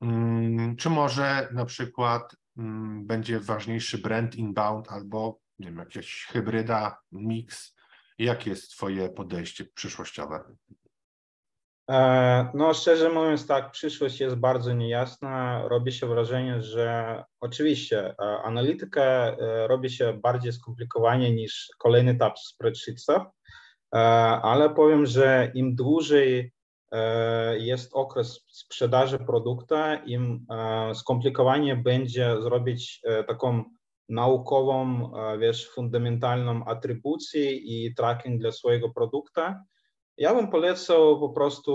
Mm, 0.00 0.76
czy 0.76 0.90
może 0.90 1.48
na 1.52 1.64
przykład 1.64 2.36
mm, 2.56 3.06
będzie 3.06 3.40
ważniejszy 3.40 3.98
brand 3.98 4.34
inbound 4.34 4.88
albo 4.88 5.40
nie 5.58 5.66
wiem, 5.66 5.78
jakaś 5.78 6.24
hybryda, 6.24 6.98
mix? 7.12 7.74
Jakie 8.18 8.50
jest 8.50 8.70
Twoje 8.70 9.08
podejście 9.08 9.64
przyszłościowe? 9.64 10.44
No, 12.54 12.74
szczerze 12.74 13.10
mówiąc, 13.10 13.46
tak, 13.46 13.70
przyszłość 13.70 14.20
jest 14.20 14.36
bardzo 14.36 14.72
niejasna. 14.72 15.62
Robi 15.68 15.92
się 15.92 16.06
wrażenie, 16.06 16.62
że 16.62 17.24
oczywiście 17.40 18.14
analityka 18.44 19.36
robi 19.66 19.90
się 19.90 20.12
bardziej 20.12 20.52
skomplikowanie 20.52 21.32
niż 21.34 21.68
kolejny 21.78 22.10
etap 22.10 22.38
w 22.38 22.46
spreadsheetsach, 22.46 23.22
ale 24.42 24.70
powiem, 24.70 25.06
że 25.06 25.50
im 25.54 25.74
dłużej 25.76 26.52
jest 27.58 27.90
okres 27.94 28.44
sprzedaży 28.48 29.18
produktu, 29.18 29.74
im 30.06 30.46
skomplikowanie 30.94 31.76
będzie 31.76 32.42
zrobić 32.42 33.02
taką 33.28 33.64
naukową, 34.08 35.12
wiesz, 35.38 35.70
fundamentalną 35.70 36.64
atrybucję 36.64 37.52
i 37.52 37.94
tracking 37.94 38.40
dla 38.40 38.52
swojego 38.52 38.90
produktu, 38.90 39.40
ja 40.22 40.34
bym 40.34 40.48
polecał 40.48 41.20
po 41.20 41.28
prostu 41.28 41.74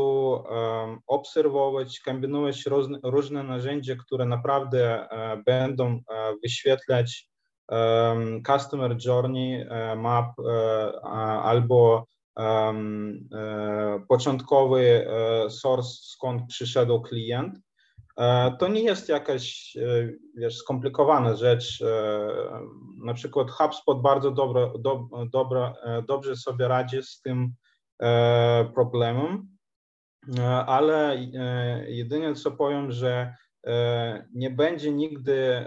obserwować, 1.07 1.99
kombinować 1.99 2.65
różne, 3.03 3.43
narzędzia, 3.43 3.95
które 3.95 4.25
naprawdę 4.25 5.07
uh, 5.12 5.43
będą 5.43 5.93
uh, 5.93 6.01
wyświetlać 6.43 7.27
customer 8.47 8.97
journey 9.05 9.65
uh, 9.65 9.99
map 10.01 10.33
albo 11.43 12.05
początkowy 14.07 15.07
source, 15.49 15.89
skąd 16.01 16.41
przyszedł 16.49 17.01
klient. 17.01 17.53
To 18.60 18.67
nie 18.67 18.81
jest 18.81 19.10
jakaś 19.10 19.77
skomplikowana 20.49 21.36
rzecz. 21.36 21.83
Na 23.05 23.13
przykład 23.13 23.51
HubSpot 23.51 24.01
bardzo 24.01 24.31
dobrze 26.07 26.36
sobie 26.36 26.67
radzi 26.67 27.03
z 27.03 27.21
tym, 27.21 27.53
E, 27.57 27.66
problemem, 28.75 29.47
e, 30.38 30.43
ale 30.49 31.13
e, 31.13 31.91
jedynie 31.91 32.36
co 32.36 32.51
powiem, 32.51 32.91
że 32.91 33.36
nie 34.33 34.49
będzie 34.49 34.91
nigdy 34.91 35.65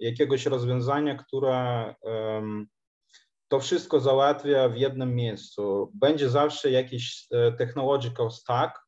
jakiegoś 0.00 0.46
rozwiązania, 0.46 1.14
które 1.14 1.94
to 3.48 3.60
wszystko 3.60 4.00
załatwia 4.00 4.68
w 4.68 4.76
jednym 4.76 5.14
miejscu. 5.14 5.90
Będzie 5.94 6.28
zawsze 6.28 6.70
jakiś 6.70 7.26
technological 7.58 8.30
stack 8.30 8.80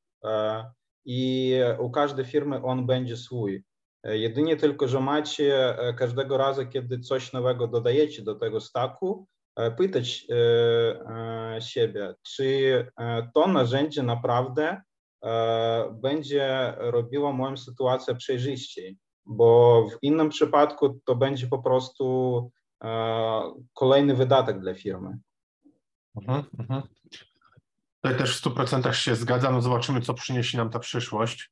i 1.05 1.55
u 1.79 1.90
każdej 1.90 2.24
firmy 2.24 2.62
on 2.62 2.87
będzie 2.87 3.16
swój. 3.16 3.64
Jedynie 4.05 4.57
tylko, 4.57 4.88
że 4.88 5.00
macie 5.00 5.77
każdego 5.98 6.37
razu, 6.37 6.66
kiedy 6.66 7.00
coś 7.00 7.33
nowego 7.33 7.68
dodajecie 7.68 8.22
do 8.22 8.35
tego 8.35 8.61
stacku, 8.61 9.27
pytać 9.77 10.27
siebie, 11.61 12.14
czy 12.23 12.87
to 13.35 13.49
narzędzie 13.49 14.03
naprawdę 14.03 14.83
będzie 15.93 16.75
robiło 16.77 17.33
moją 17.33 17.57
sytuację 17.57 18.14
przejrzyściej, 18.14 18.99
bo 19.27 19.83
w 19.90 20.03
innym 20.03 20.29
przypadku 20.29 21.01
to 21.05 21.17
będzie 21.17 21.47
po 21.47 21.59
prostu 21.59 22.51
kolejny 23.75 24.14
wydatek 24.14 24.61
dla 24.61 24.75
firmy. 24.75 25.19
Mhm, 26.17 26.45
mhm. 26.59 26.83
Tutaj 28.03 28.19
też 28.19 28.40
w 28.40 28.45
100% 28.45 28.93
się 28.93 29.14
zgadzam. 29.14 29.55
No 29.55 29.61
zobaczymy, 29.61 30.01
co 30.01 30.14
przyniesie 30.14 30.59
nam 30.59 30.71
ta 30.71 30.79
przyszłość. 30.79 31.51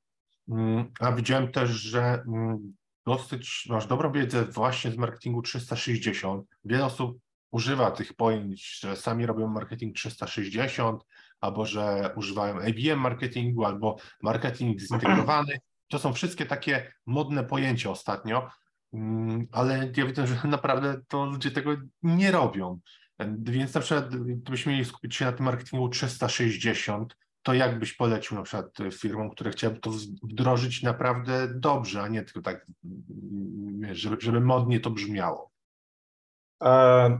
Mm, 0.48 0.92
a 1.00 1.12
widziałem 1.12 1.52
też, 1.52 1.70
że 1.70 2.00
mm, 2.00 2.74
dosyć 3.06 3.66
masz 3.70 3.86
dobrą 3.86 4.12
wiedzę 4.12 4.44
właśnie 4.44 4.90
z 4.90 4.96
marketingu 4.96 5.42
360. 5.42 6.46
Wiele 6.64 6.84
osób 6.84 7.18
używa 7.52 7.90
tych 7.90 8.14
pojęć, 8.14 8.78
że 8.80 8.96
sami 8.96 9.26
robią 9.26 9.46
marketing 9.46 9.96
360, 9.96 11.02
albo 11.40 11.66
że 11.66 12.10
używają 12.16 12.54
ABM 12.54 12.98
marketingu, 13.00 13.64
albo 13.64 13.96
marketing 14.22 14.80
zintegrowany. 14.80 15.58
To 15.88 15.98
są 15.98 16.12
wszystkie 16.12 16.46
takie 16.46 16.92
modne 17.06 17.44
pojęcia 17.44 17.90
ostatnio, 17.90 18.48
mm, 18.92 19.46
ale 19.52 19.92
ja 19.96 20.06
widzę, 20.06 20.26
że 20.26 20.40
naprawdę 20.44 21.00
to 21.08 21.24
ludzie 21.24 21.50
tego 21.50 21.76
nie 22.02 22.30
robią. 22.30 22.80
Więc 23.38 23.74
na 23.74 23.80
przykład, 23.80 24.16
gdybyśmy 24.16 24.72
mieli 24.72 24.84
skupić 24.84 25.16
się 25.16 25.24
na 25.24 25.32
tym 25.32 25.46
marketingu 25.46 25.88
360, 25.88 27.16
to 27.42 27.54
jak 27.54 27.78
byś 27.78 27.92
polecił 27.92 28.36
na 28.36 28.42
przykład 28.42 28.76
firmom, 28.92 29.30
które 29.30 29.50
chciałyby 29.50 29.80
to 29.80 29.90
wdrożyć 30.22 30.82
naprawdę 30.82 31.48
dobrze, 31.54 32.02
a 32.02 32.08
nie 32.08 32.22
tylko 32.22 32.42
tak, 32.42 32.66
żeby, 33.92 34.16
żeby 34.20 34.40
modnie 34.40 34.80
to 34.80 34.90
brzmiało? 34.90 35.51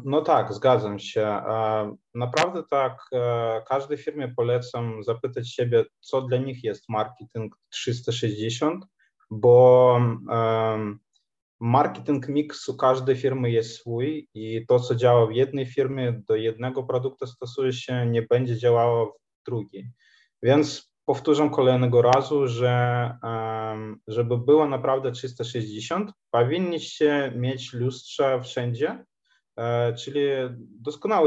No 0.05 0.21
tak, 0.21 0.53
zgadzam 0.53 0.99
się. 0.99 1.43
Naprawdę 2.15 2.63
tak, 2.71 3.11
każdej 3.69 3.99
firmie 3.99 4.33
polecam 4.37 5.03
zapytać 5.03 5.55
siebie, 5.55 5.85
co 6.01 6.23
dla 6.23 6.39
nich 6.39 6.65
jest 6.65 6.89
marketing 6.89 7.55
360, 7.69 8.85
bo 9.31 10.01
marketing 11.61 12.29
mix 12.29 12.69
u 12.69 12.77
każdej 12.77 13.17
firmy 13.17 13.51
jest 13.51 13.77
swój 13.77 14.29
i 14.35 14.67
to, 14.67 14.81
co 14.81 14.95
działa 14.95 15.27
w 15.27 15.33
jednej 15.33 15.67
firmie 15.67 16.23
do 16.29 16.37
jednego 16.37 16.83
produktu 16.83 17.27
stosuje 17.27 17.73
się, 17.73 18.07
nie 18.07 18.23
będzie 18.23 18.59
działało 18.59 19.07
w 19.07 19.47
drugiej. 19.47 19.91
Więc 20.43 20.93
powtórzę 21.05 21.51
kolejnego 21.55 22.03
razu, 22.03 22.47
że 22.47 23.11
żeby 24.09 24.39
było 24.39 24.69
naprawdę 24.69 25.13
360, 25.13 26.13
powinniście 26.31 27.33
mieć 27.37 27.73
lustrze 27.73 28.41
wszędzie, 28.43 28.89
e, 28.91 29.05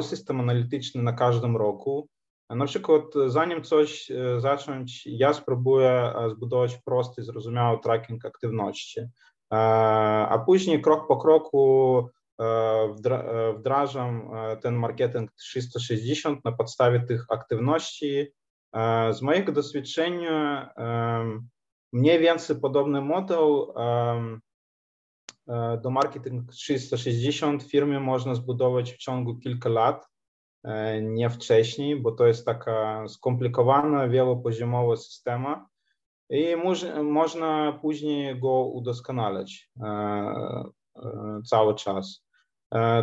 system 0.01 0.39
analityczny 0.39 1.03
na 1.03 1.13
każdym 1.13 1.57
roku. 1.57 2.09
Na 2.49 2.65
przykład, 2.65 3.03
zanim 3.27 3.63
coś 3.63 4.11
e, 4.11 4.39
zacząć, 4.39 5.05
ja 5.05 5.33
spróbuję 5.33 5.89
e, 5.89 6.29
zbudować 6.29 6.77
prosty, 6.85 7.23
zrozumiały 7.23 7.79
tracking 7.79 8.25
aktywności, 8.25 9.01
a 9.49 10.43
później 10.45 10.81
krok 10.81 11.07
po 11.07 11.17
kroku 11.17 12.03
wdrażam 13.57 14.29
ten 14.61 14.75
marketing 14.75 15.31
360 15.31 16.45
na 16.45 16.51
podstawie 16.51 16.99
tych 16.99 17.25
aktywności 17.29 18.27
z 19.11 19.21
mojego 19.21 19.51
doświadczenia 19.51 20.69
mniej 21.93 22.19
więcej 22.19 22.55
podobny 22.59 23.01
model 23.01 23.65
do 25.83 25.89
marketing 25.89 26.51
360 26.51 27.63
w 27.63 27.71
firmie 27.71 27.99
można 27.99 28.35
zbudować 28.35 28.93
w 28.93 28.97
ciągu 28.97 29.39
kilka 29.39 29.69
lat, 29.69 30.07
nie 31.01 31.29
wcześniej, 31.29 32.01
bo 32.01 32.11
to 32.11 32.27
jest 32.27 32.45
taka 32.45 33.07
skomplikowana, 33.07 34.07
wielopoziomowa 34.07 34.95
systema 34.95 35.67
i 36.29 36.55
można 37.03 37.79
później 37.81 38.39
go 38.39 38.65
udoskonalać 38.65 39.69
cały 41.45 41.75
czas. 41.75 42.25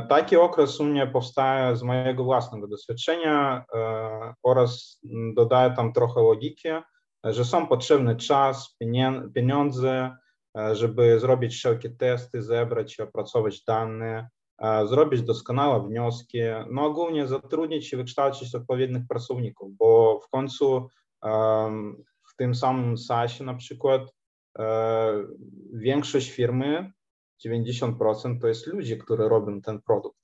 Taki 0.09 0.37
okres 0.37 0.81
u 0.81 0.85
mnie 0.85 1.07
powstaje 1.07 1.77
z 1.77 1.83
mojego 1.83 2.25
własnego 2.25 2.69
doświadczenia 2.69 3.65
oraz 4.43 5.01
dodaję 5.35 5.71
tam 5.77 5.93
trochę 5.93 6.23
logiki, 6.23 6.69
że 7.25 7.45
są 7.45 7.67
potrzebny 7.67 8.17
czas, 8.17 8.77
pieniądze, 9.35 10.17
żeby 10.73 11.21
zrobić 11.21 11.55
wszelkie 11.55 11.91
testy, 11.91 12.43
zebrać 12.43 13.01
opracować 13.01 13.65
dane, 13.65 14.29
zrobić 14.85 15.23
doskonałe 15.23 15.89
wnioski, 15.89 16.39
no 16.71 16.85
ogólnie 16.85 17.27
zatrudnić 17.27 17.93
i 17.93 17.97
wykształcić 17.97 18.55
odpowiednich 18.55 19.07
pracowników, 19.09 19.77
bo 19.77 20.21
w 20.21 20.29
końcu 20.29 20.89
w 22.31 22.37
tym 22.37 22.55
samym 22.55 22.99
SaaSie 22.99 23.45
na 23.45 23.55
przykład 23.55 24.03
większość 25.73 26.31
firmy 26.31 26.93
90% 27.47 28.41
to 28.41 28.49
jest 28.49 28.67
ludzie, 28.67 28.97
którzy 28.97 29.29
robią 29.29 29.61
ten 29.61 29.83
produkt. 29.83 30.19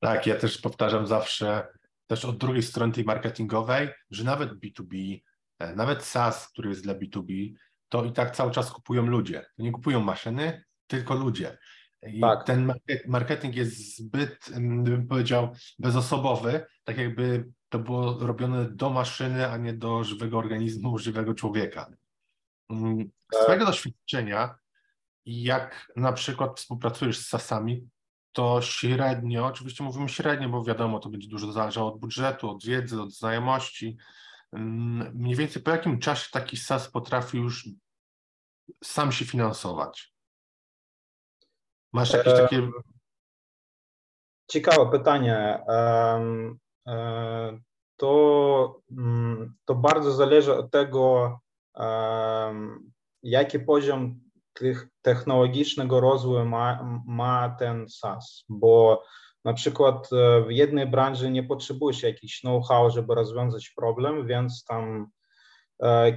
Tak, 0.00 0.26
ja 0.26 0.36
też 0.36 0.58
powtarzam 0.60 1.06
zawsze, 1.06 1.66
też 2.06 2.24
od 2.24 2.38
drugiej 2.38 2.62
strony 2.62 2.92
tej 2.92 3.04
marketingowej, 3.04 3.88
że 4.10 4.24
nawet 4.24 4.50
B2B, 4.52 4.94
e, 5.16 5.31
nawet 5.76 6.04
SaaS, 6.04 6.48
który 6.48 6.68
jest 6.68 6.82
dla 6.82 6.94
B2B, 6.94 7.52
to 7.88 8.04
i 8.04 8.12
tak 8.12 8.36
cały 8.36 8.50
czas 8.50 8.70
kupują 8.70 9.06
ludzie. 9.06 9.46
To 9.56 9.62
nie 9.62 9.72
kupują 9.72 10.00
maszyny, 10.00 10.64
tylko 10.86 11.14
ludzie. 11.14 11.58
I 12.06 12.20
tak. 12.20 12.44
ten 12.44 12.72
marketing 13.06 13.56
jest 13.56 13.96
zbyt, 13.98 14.50
bym 14.60 15.06
powiedział, 15.08 15.52
bezosobowy, 15.78 16.66
tak 16.84 16.98
jakby 16.98 17.48
to 17.68 17.78
było 17.78 18.18
robione 18.18 18.70
do 18.70 18.90
maszyny, 18.90 19.50
a 19.50 19.56
nie 19.56 19.72
do 19.72 20.04
żywego 20.04 20.38
organizmu, 20.38 20.98
żywego 21.08 21.34
człowieka. 21.34 21.90
Mm, 22.70 23.10
z 23.32 23.44
Twojego 23.44 23.66
doświadczenia, 23.66 24.54
jak 25.26 25.92
na 25.96 26.12
przykład 26.12 26.60
współpracujesz 26.60 27.18
z 27.18 27.28
sasami, 27.28 27.88
to 28.32 28.62
średnio, 28.62 29.46
oczywiście 29.46 29.84
mówimy 29.84 30.08
średnio, 30.08 30.48
bo 30.48 30.64
wiadomo, 30.64 30.98
to 30.98 31.08
będzie 31.08 31.28
dużo 31.28 31.52
zależało 31.52 31.92
od 31.92 32.00
budżetu, 32.00 32.50
od 32.50 32.64
wiedzy, 32.64 33.02
od 33.02 33.12
znajomości. 33.12 33.96
Mm, 34.52 35.12
mniej 35.14 35.36
więcej 35.36 35.62
po 35.62 35.70
jakim 35.70 35.98
czasie 35.98 36.28
taki 36.32 36.56
SAS 36.56 36.88
potrafi 36.88 37.38
już 37.38 37.68
sam 38.84 39.12
się 39.12 39.24
finansować? 39.24 40.14
Masz 41.92 42.12
jakieś 42.12 42.32
takie. 42.32 42.70
Ciekawe 44.50 44.90
pytanie. 44.90 45.64
E, 46.88 47.58
to, 47.96 48.80
mm, 48.90 49.54
to 49.64 49.74
bardzo 49.74 50.12
zależy 50.12 50.56
od 50.56 50.70
tego, 50.70 51.38
jaki 53.22 53.58
poziom 53.58 54.20
tych 54.52 54.88
technologicznego 55.02 56.00
rozwoju 56.00 56.44
ma, 56.46 57.00
ma 57.06 57.56
ten 57.58 57.88
SaaS, 57.88 58.44
bo 58.48 59.02
na 59.44 59.52
przykład 59.52 60.08
w 60.46 60.50
jednej 60.50 60.86
branży 60.86 61.30
nie 61.30 61.42
potrzebujesz 61.42 62.02
jakiś 62.02 62.40
know-how, 62.40 62.90
żeby 62.90 63.14
rozwiązać 63.14 63.72
problem, 63.76 64.26
więc 64.26 64.64
tam 64.64 65.06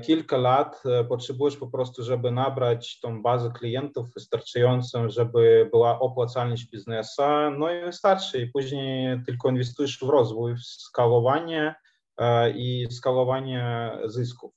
kilka 0.04 0.38
lat 0.38 0.84
potrzebujesz 1.10 1.58
po 1.58 1.68
prostu, 1.68 2.04
żeby 2.04 2.32
nabrać 2.32 3.00
tą 3.00 3.22
bazę 3.22 3.52
klientów 3.52 4.14
wystarczającą, 4.14 5.10
żeby 5.10 5.70
była 5.72 6.00
opłacalność 6.00 6.72
biznesu, 6.72 7.22
no 7.58 7.72
i 7.72 7.86
wystarczy. 7.86 8.42
I 8.42 8.52
później 8.52 9.24
tylko 9.26 9.50
inwestujesz 9.50 10.00
w 10.00 10.10
rozwój, 10.10 10.56
w 10.56 10.64
skalowanie 10.64 11.76
i 12.56 12.88
skalowanie 12.92 13.92
zysków. 14.06 14.54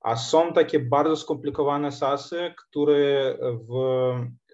A 0.00 0.16
są 0.16 0.52
takie 0.52 0.80
bardzo 0.80 1.16
skomplikowane 1.16 1.92
SASy, 1.92 2.54
które 2.58 3.38
w 3.40 3.74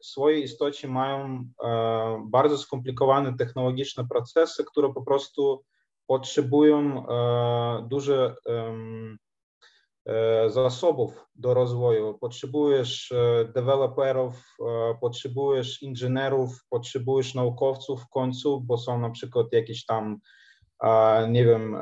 swojej 0.03 0.43
istocie 0.45 0.89
mają 0.89 1.45
e, 1.65 2.27
bardzo 2.31 2.59
skomplikowane 2.59 3.37
technologiczne 3.37 4.09
procesy, 4.09 4.65
które 4.65 4.93
po 4.95 5.03
prostu 5.03 5.65
potrzebują 6.07 7.07
e, 7.09 7.89
dużo 7.89 8.27
e, 8.27 8.35
zasobów 10.51 11.27
do 11.35 11.55
rozwoju. 11.55 12.19
Potrzebujesz 12.21 13.13
deweloperów, 13.55 14.57
potrzebujesz 15.01 15.83
inżynierów, 15.83 16.65
potrzebujesz 16.71 17.35
naukowców 17.35 18.03
w 18.03 18.09
końcu, 18.09 18.61
bo 18.61 18.79
są 18.79 19.01
na 19.01 19.11
przykład 19.11 19.47
jakieś 19.53 19.85
tam 19.85 20.19
nie 21.29 21.45
wiem, 21.45 21.77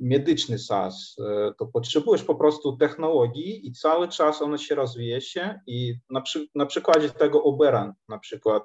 medyczny 0.00 0.58
SaaS, 0.58 1.16
to 1.58 1.66
potrzebujesz 1.66 2.24
po 2.24 2.34
prostu 2.34 2.76
technologii 2.76 3.66
i 3.66 3.72
cały 3.72 4.08
czas 4.08 4.42
ona 4.42 4.58
się 4.58 4.74
rozwija 4.74 5.20
się 5.20 5.60
i 5.66 5.94
na, 6.10 6.20
przy, 6.20 6.46
na 6.54 6.66
przykładzie 6.66 7.10
tego 7.10 7.42
Ubera 7.42 7.94
na 8.08 8.18
przykład 8.18 8.62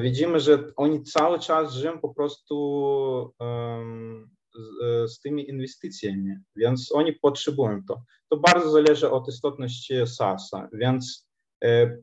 widzimy, 0.00 0.40
że 0.40 0.58
oni 0.76 1.02
cały 1.02 1.38
czas 1.38 1.74
żyją 1.74 2.00
po 2.00 2.14
prostu 2.14 3.34
z, 4.54 5.12
z 5.12 5.20
tymi 5.20 5.50
inwestycjami, 5.50 6.34
więc 6.56 6.92
oni 6.94 7.12
potrzebują 7.12 7.80
to. 7.88 8.02
To 8.28 8.36
bardzo 8.36 8.70
zależy 8.70 9.10
od 9.10 9.28
istotności 9.28 9.94
SaaS-a, 10.06 10.68
więc 10.72 11.28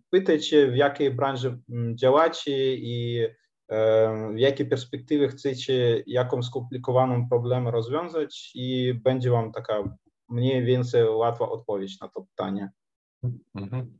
pytajcie 0.09 0.71
w 0.71 0.75
jakiej 0.75 1.11
branży 1.11 1.59
działacie 1.95 2.75
i 2.75 3.27
w 4.33 4.37
jakiej 4.37 4.65
perspektywie 4.65 5.27
chcecie 5.27 6.03
jaką 6.07 6.43
skomplikowaną 6.43 7.29
problem 7.29 7.67
rozwiązać 7.67 8.51
i 8.55 8.93
będzie 8.93 9.31
Wam 9.31 9.51
taka 9.51 9.97
mniej 10.29 10.65
więcej 10.65 11.09
łatwa 11.09 11.49
odpowiedź 11.49 11.99
na 12.01 12.07
to 12.07 12.21
pytanie. 12.21 12.69
Mhm. 13.55 13.99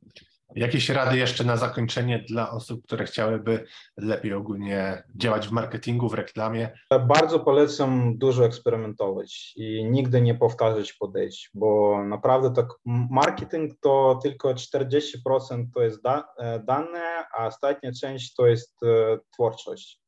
Jakieś 0.55 0.89
rady 0.89 1.17
jeszcze 1.17 1.43
na 1.43 1.57
zakończenie 1.57 2.19
dla 2.19 2.51
osób, 2.51 2.83
które 2.83 3.05
chciałyby 3.05 3.65
lepiej 3.97 4.33
ogólnie 4.33 5.03
działać 5.15 5.47
w 5.47 5.51
marketingu, 5.51 6.09
w 6.09 6.13
reklamie? 6.13 6.69
Bardzo 7.07 7.39
polecam 7.39 8.17
dużo 8.17 8.45
eksperymentować 8.45 9.53
i 9.55 9.85
nigdy 9.85 10.21
nie 10.21 10.35
powtarzać 10.35 10.93
podejść, 10.93 11.49
bo 11.53 12.03
naprawdę 12.03 12.53
tak 12.53 12.67
marketing 13.11 13.73
to 13.81 14.19
tylko 14.23 14.53
40% 14.53 15.65
to 15.73 15.81
jest 15.81 16.03
da, 16.03 16.27
e, 16.37 16.59
dane, 16.59 17.25
a 17.37 17.47
ostatnia 17.47 17.91
część 17.91 18.33
to 18.33 18.47
jest 18.47 18.83
e, 18.83 19.17
twórczość. 19.33 20.01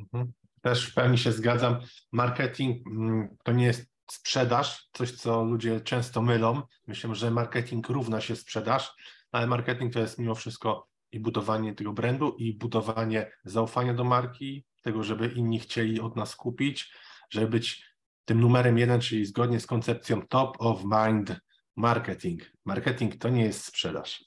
Mhm. 0.00 0.32
Też 0.62 0.90
w 0.90 0.94
pełni 0.94 1.18
się 1.18 1.32
zgadzam. 1.32 1.76
Marketing 2.12 2.86
mm, 2.86 3.36
to 3.44 3.52
nie 3.52 3.66
jest 3.66 3.86
sprzedaż, 4.10 4.88
coś 4.92 5.12
co 5.12 5.44
ludzie 5.44 5.80
często 5.80 6.22
mylą. 6.22 6.62
Myślę, 6.86 7.14
że 7.14 7.30
marketing 7.30 7.88
równa 7.88 8.20
się 8.20 8.36
sprzedaż 8.36 8.94
ale 9.32 9.46
marketing 9.46 9.92
to 9.92 10.00
jest 10.00 10.18
mimo 10.18 10.34
wszystko 10.34 10.88
i 11.12 11.20
budowanie 11.20 11.74
tego 11.74 11.92
brandu, 11.92 12.36
i 12.38 12.54
budowanie 12.54 13.32
zaufania 13.44 13.94
do 13.94 14.04
marki, 14.04 14.64
tego, 14.82 15.02
żeby 15.02 15.26
inni 15.28 15.60
chcieli 15.60 16.00
od 16.00 16.16
nas 16.16 16.36
kupić, 16.36 16.92
żeby 17.30 17.46
być 17.46 17.86
tym 18.24 18.40
numerem 18.40 18.78
jeden, 18.78 19.00
czyli 19.00 19.26
zgodnie 19.26 19.60
z 19.60 19.66
koncepcją 19.66 20.22
top 20.26 20.56
of 20.58 20.84
mind 20.84 21.36
marketing. 21.76 22.42
Marketing 22.64 23.16
to 23.16 23.28
nie 23.28 23.42
jest 23.42 23.64
sprzedaż. 23.64 24.24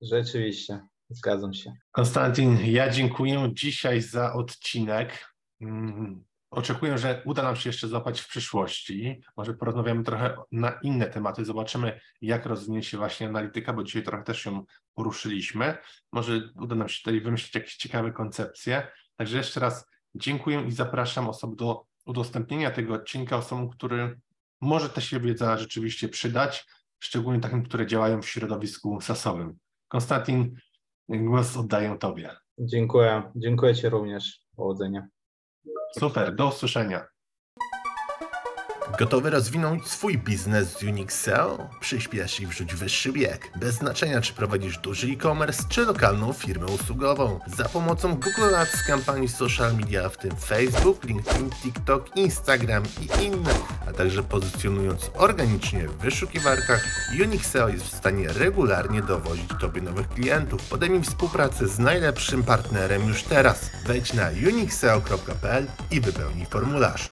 Rzeczywiście. 0.00 0.80
Zgadzam 1.10 1.54
się. 1.54 1.72
Konstantin, 1.92 2.58
ja 2.64 2.90
dziękuję 2.90 3.50
dzisiaj 3.54 4.02
za 4.02 4.32
odcinek. 4.32 5.34
Oczekuję, 6.50 6.98
że 6.98 7.22
uda 7.24 7.42
nam 7.42 7.56
się 7.56 7.68
jeszcze 7.68 7.88
złapać 7.88 8.20
w 8.20 8.28
przyszłości. 8.28 9.20
Może 9.36 9.54
porozmawiamy 9.54 10.04
trochę 10.04 10.36
na 10.52 10.78
inne 10.82 11.06
tematy. 11.06 11.44
Zobaczymy, 11.44 12.00
jak 12.20 12.46
rozwinie 12.46 12.82
się 12.82 12.98
właśnie 12.98 13.28
analityka, 13.28 13.72
bo 13.72 13.84
dzisiaj 13.84 14.02
trochę 14.02 14.24
też 14.24 14.44
ją 14.44 14.64
poruszyliśmy. 14.94 15.78
Może 16.12 16.40
uda 16.54 16.74
nam 16.74 16.88
się 16.88 16.98
tutaj 17.02 17.20
wymyślić 17.20 17.54
jakieś 17.54 17.76
ciekawe 17.76 18.12
koncepcje. 18.12 18.88
Także 19.16 19.36
jeszcze 19.36 19.60
raz 19.60 19.86
dziękuję 20.14 20.62
i 20.66 20.72
zapraszam 20.72 21.28
osoby 21.28 21.56
do 21.56 21.84
udostępnienia 22.06 22.70
tego 22.70 22.94
odcinka 22.94 23.36
osobom, 23.36 23.70
który 23.70 24.20
może 24.60 24.88
ta 24.88 25.00
się 25.00 25.20
wiedza 25.20 25.58
rzeczywiście 25.58 26.08
przydać, 26.08 26.66
szczególnie 26.98 27.40
takim, 27.40 27.62
które 27.62 27.86
działają 27.86 28.22
w 28.22 28.28
środowisku 28.28 29.00
sasowym. 29.00 29.58
Konstantin, 29.88 30.56
głos 31.08 31.56
oddaję 31.56 31.96
Tobie. 32.00 32.30
Dziękuję. 32.58 33.22
Dziękuję 33.36 33.74
Ci 33.74 33.88
również. 33.88 34.40
Powodzenia. 34.56 35.08
Super, 35.98 36.34
do 36.34 36.48
usłyszenia. 36.48 37.15
Gotowy 38.98 39.30
rozwinąć 39.30 39.88
swój 39.88 40.18
biznes 40.18 40.78
z 40.78 40.82
Unix 40.82 41.20
SEO? 41.20 41.70
Przyspiesz 41.80 42.40
i 42.40 42.46
wrzuć 42.46 42.74
wyższy 42.74 43.12
bieg. 43.12 43.50
Bez 43.56 43.74
znaczenia, 43.74 44.20
czy 44.20 44.32
prowadzisz 44.32 44.78
duży 44.78 45.06
e-commerce, 45.06 45.62
czy 45.68 45.84
lokalną 45.84 46.32
firmę 46.32 46.66
usługową. 46.66 47.40
Za 47.56 47.64
pomocą 47.68 48.14
Google 48.14 48.54
Ads, 48.54 48.82
kampanii 48.86 49.28
social 49.28 49.76
media, 49.76 50.08
w 50.08 50.16
tym 50.16 50.36
Facebook, 50.36 51.04
LinkedIn, 51.04 51.50
TikTok, 51.50 52.16
Instagram 52.16 52.82
i 53.00 53.24
inne, 53.24 53.54
a 53.88 53.92
także 53.92 54.22
pozycjonując 54.22 55.10
organicznie 55.14 55.88
w 55.88 55.96
wyszukiwarkach, 55.96 56.84
Unix 57.22 57.50
SEO 57.50 57.68
jest 57.68 57.84
w 57.84 57.96
stanie 57.96 58.28
regularnie 58.28 59.02
dowozić 59.02 59.50
Tobie 59.60 59.82
nowych 59.82 60.08
klientów. 60.08 60.62
Podejmij 60.68 61.02
współpracę 61.02 61.68
z 61.68 61.78
najlepszym 61.78 62.42
partnerem 62.42 63.08
już 63.08 63.22
teraz. 63.22 63.70
Wejdź 63.86 64.12
na 64.12 64.28
unixseo.pl 64.48 65.66
i 65.90 66.00
wypełnij 66.00 66.46
formularz. 66.46 67.04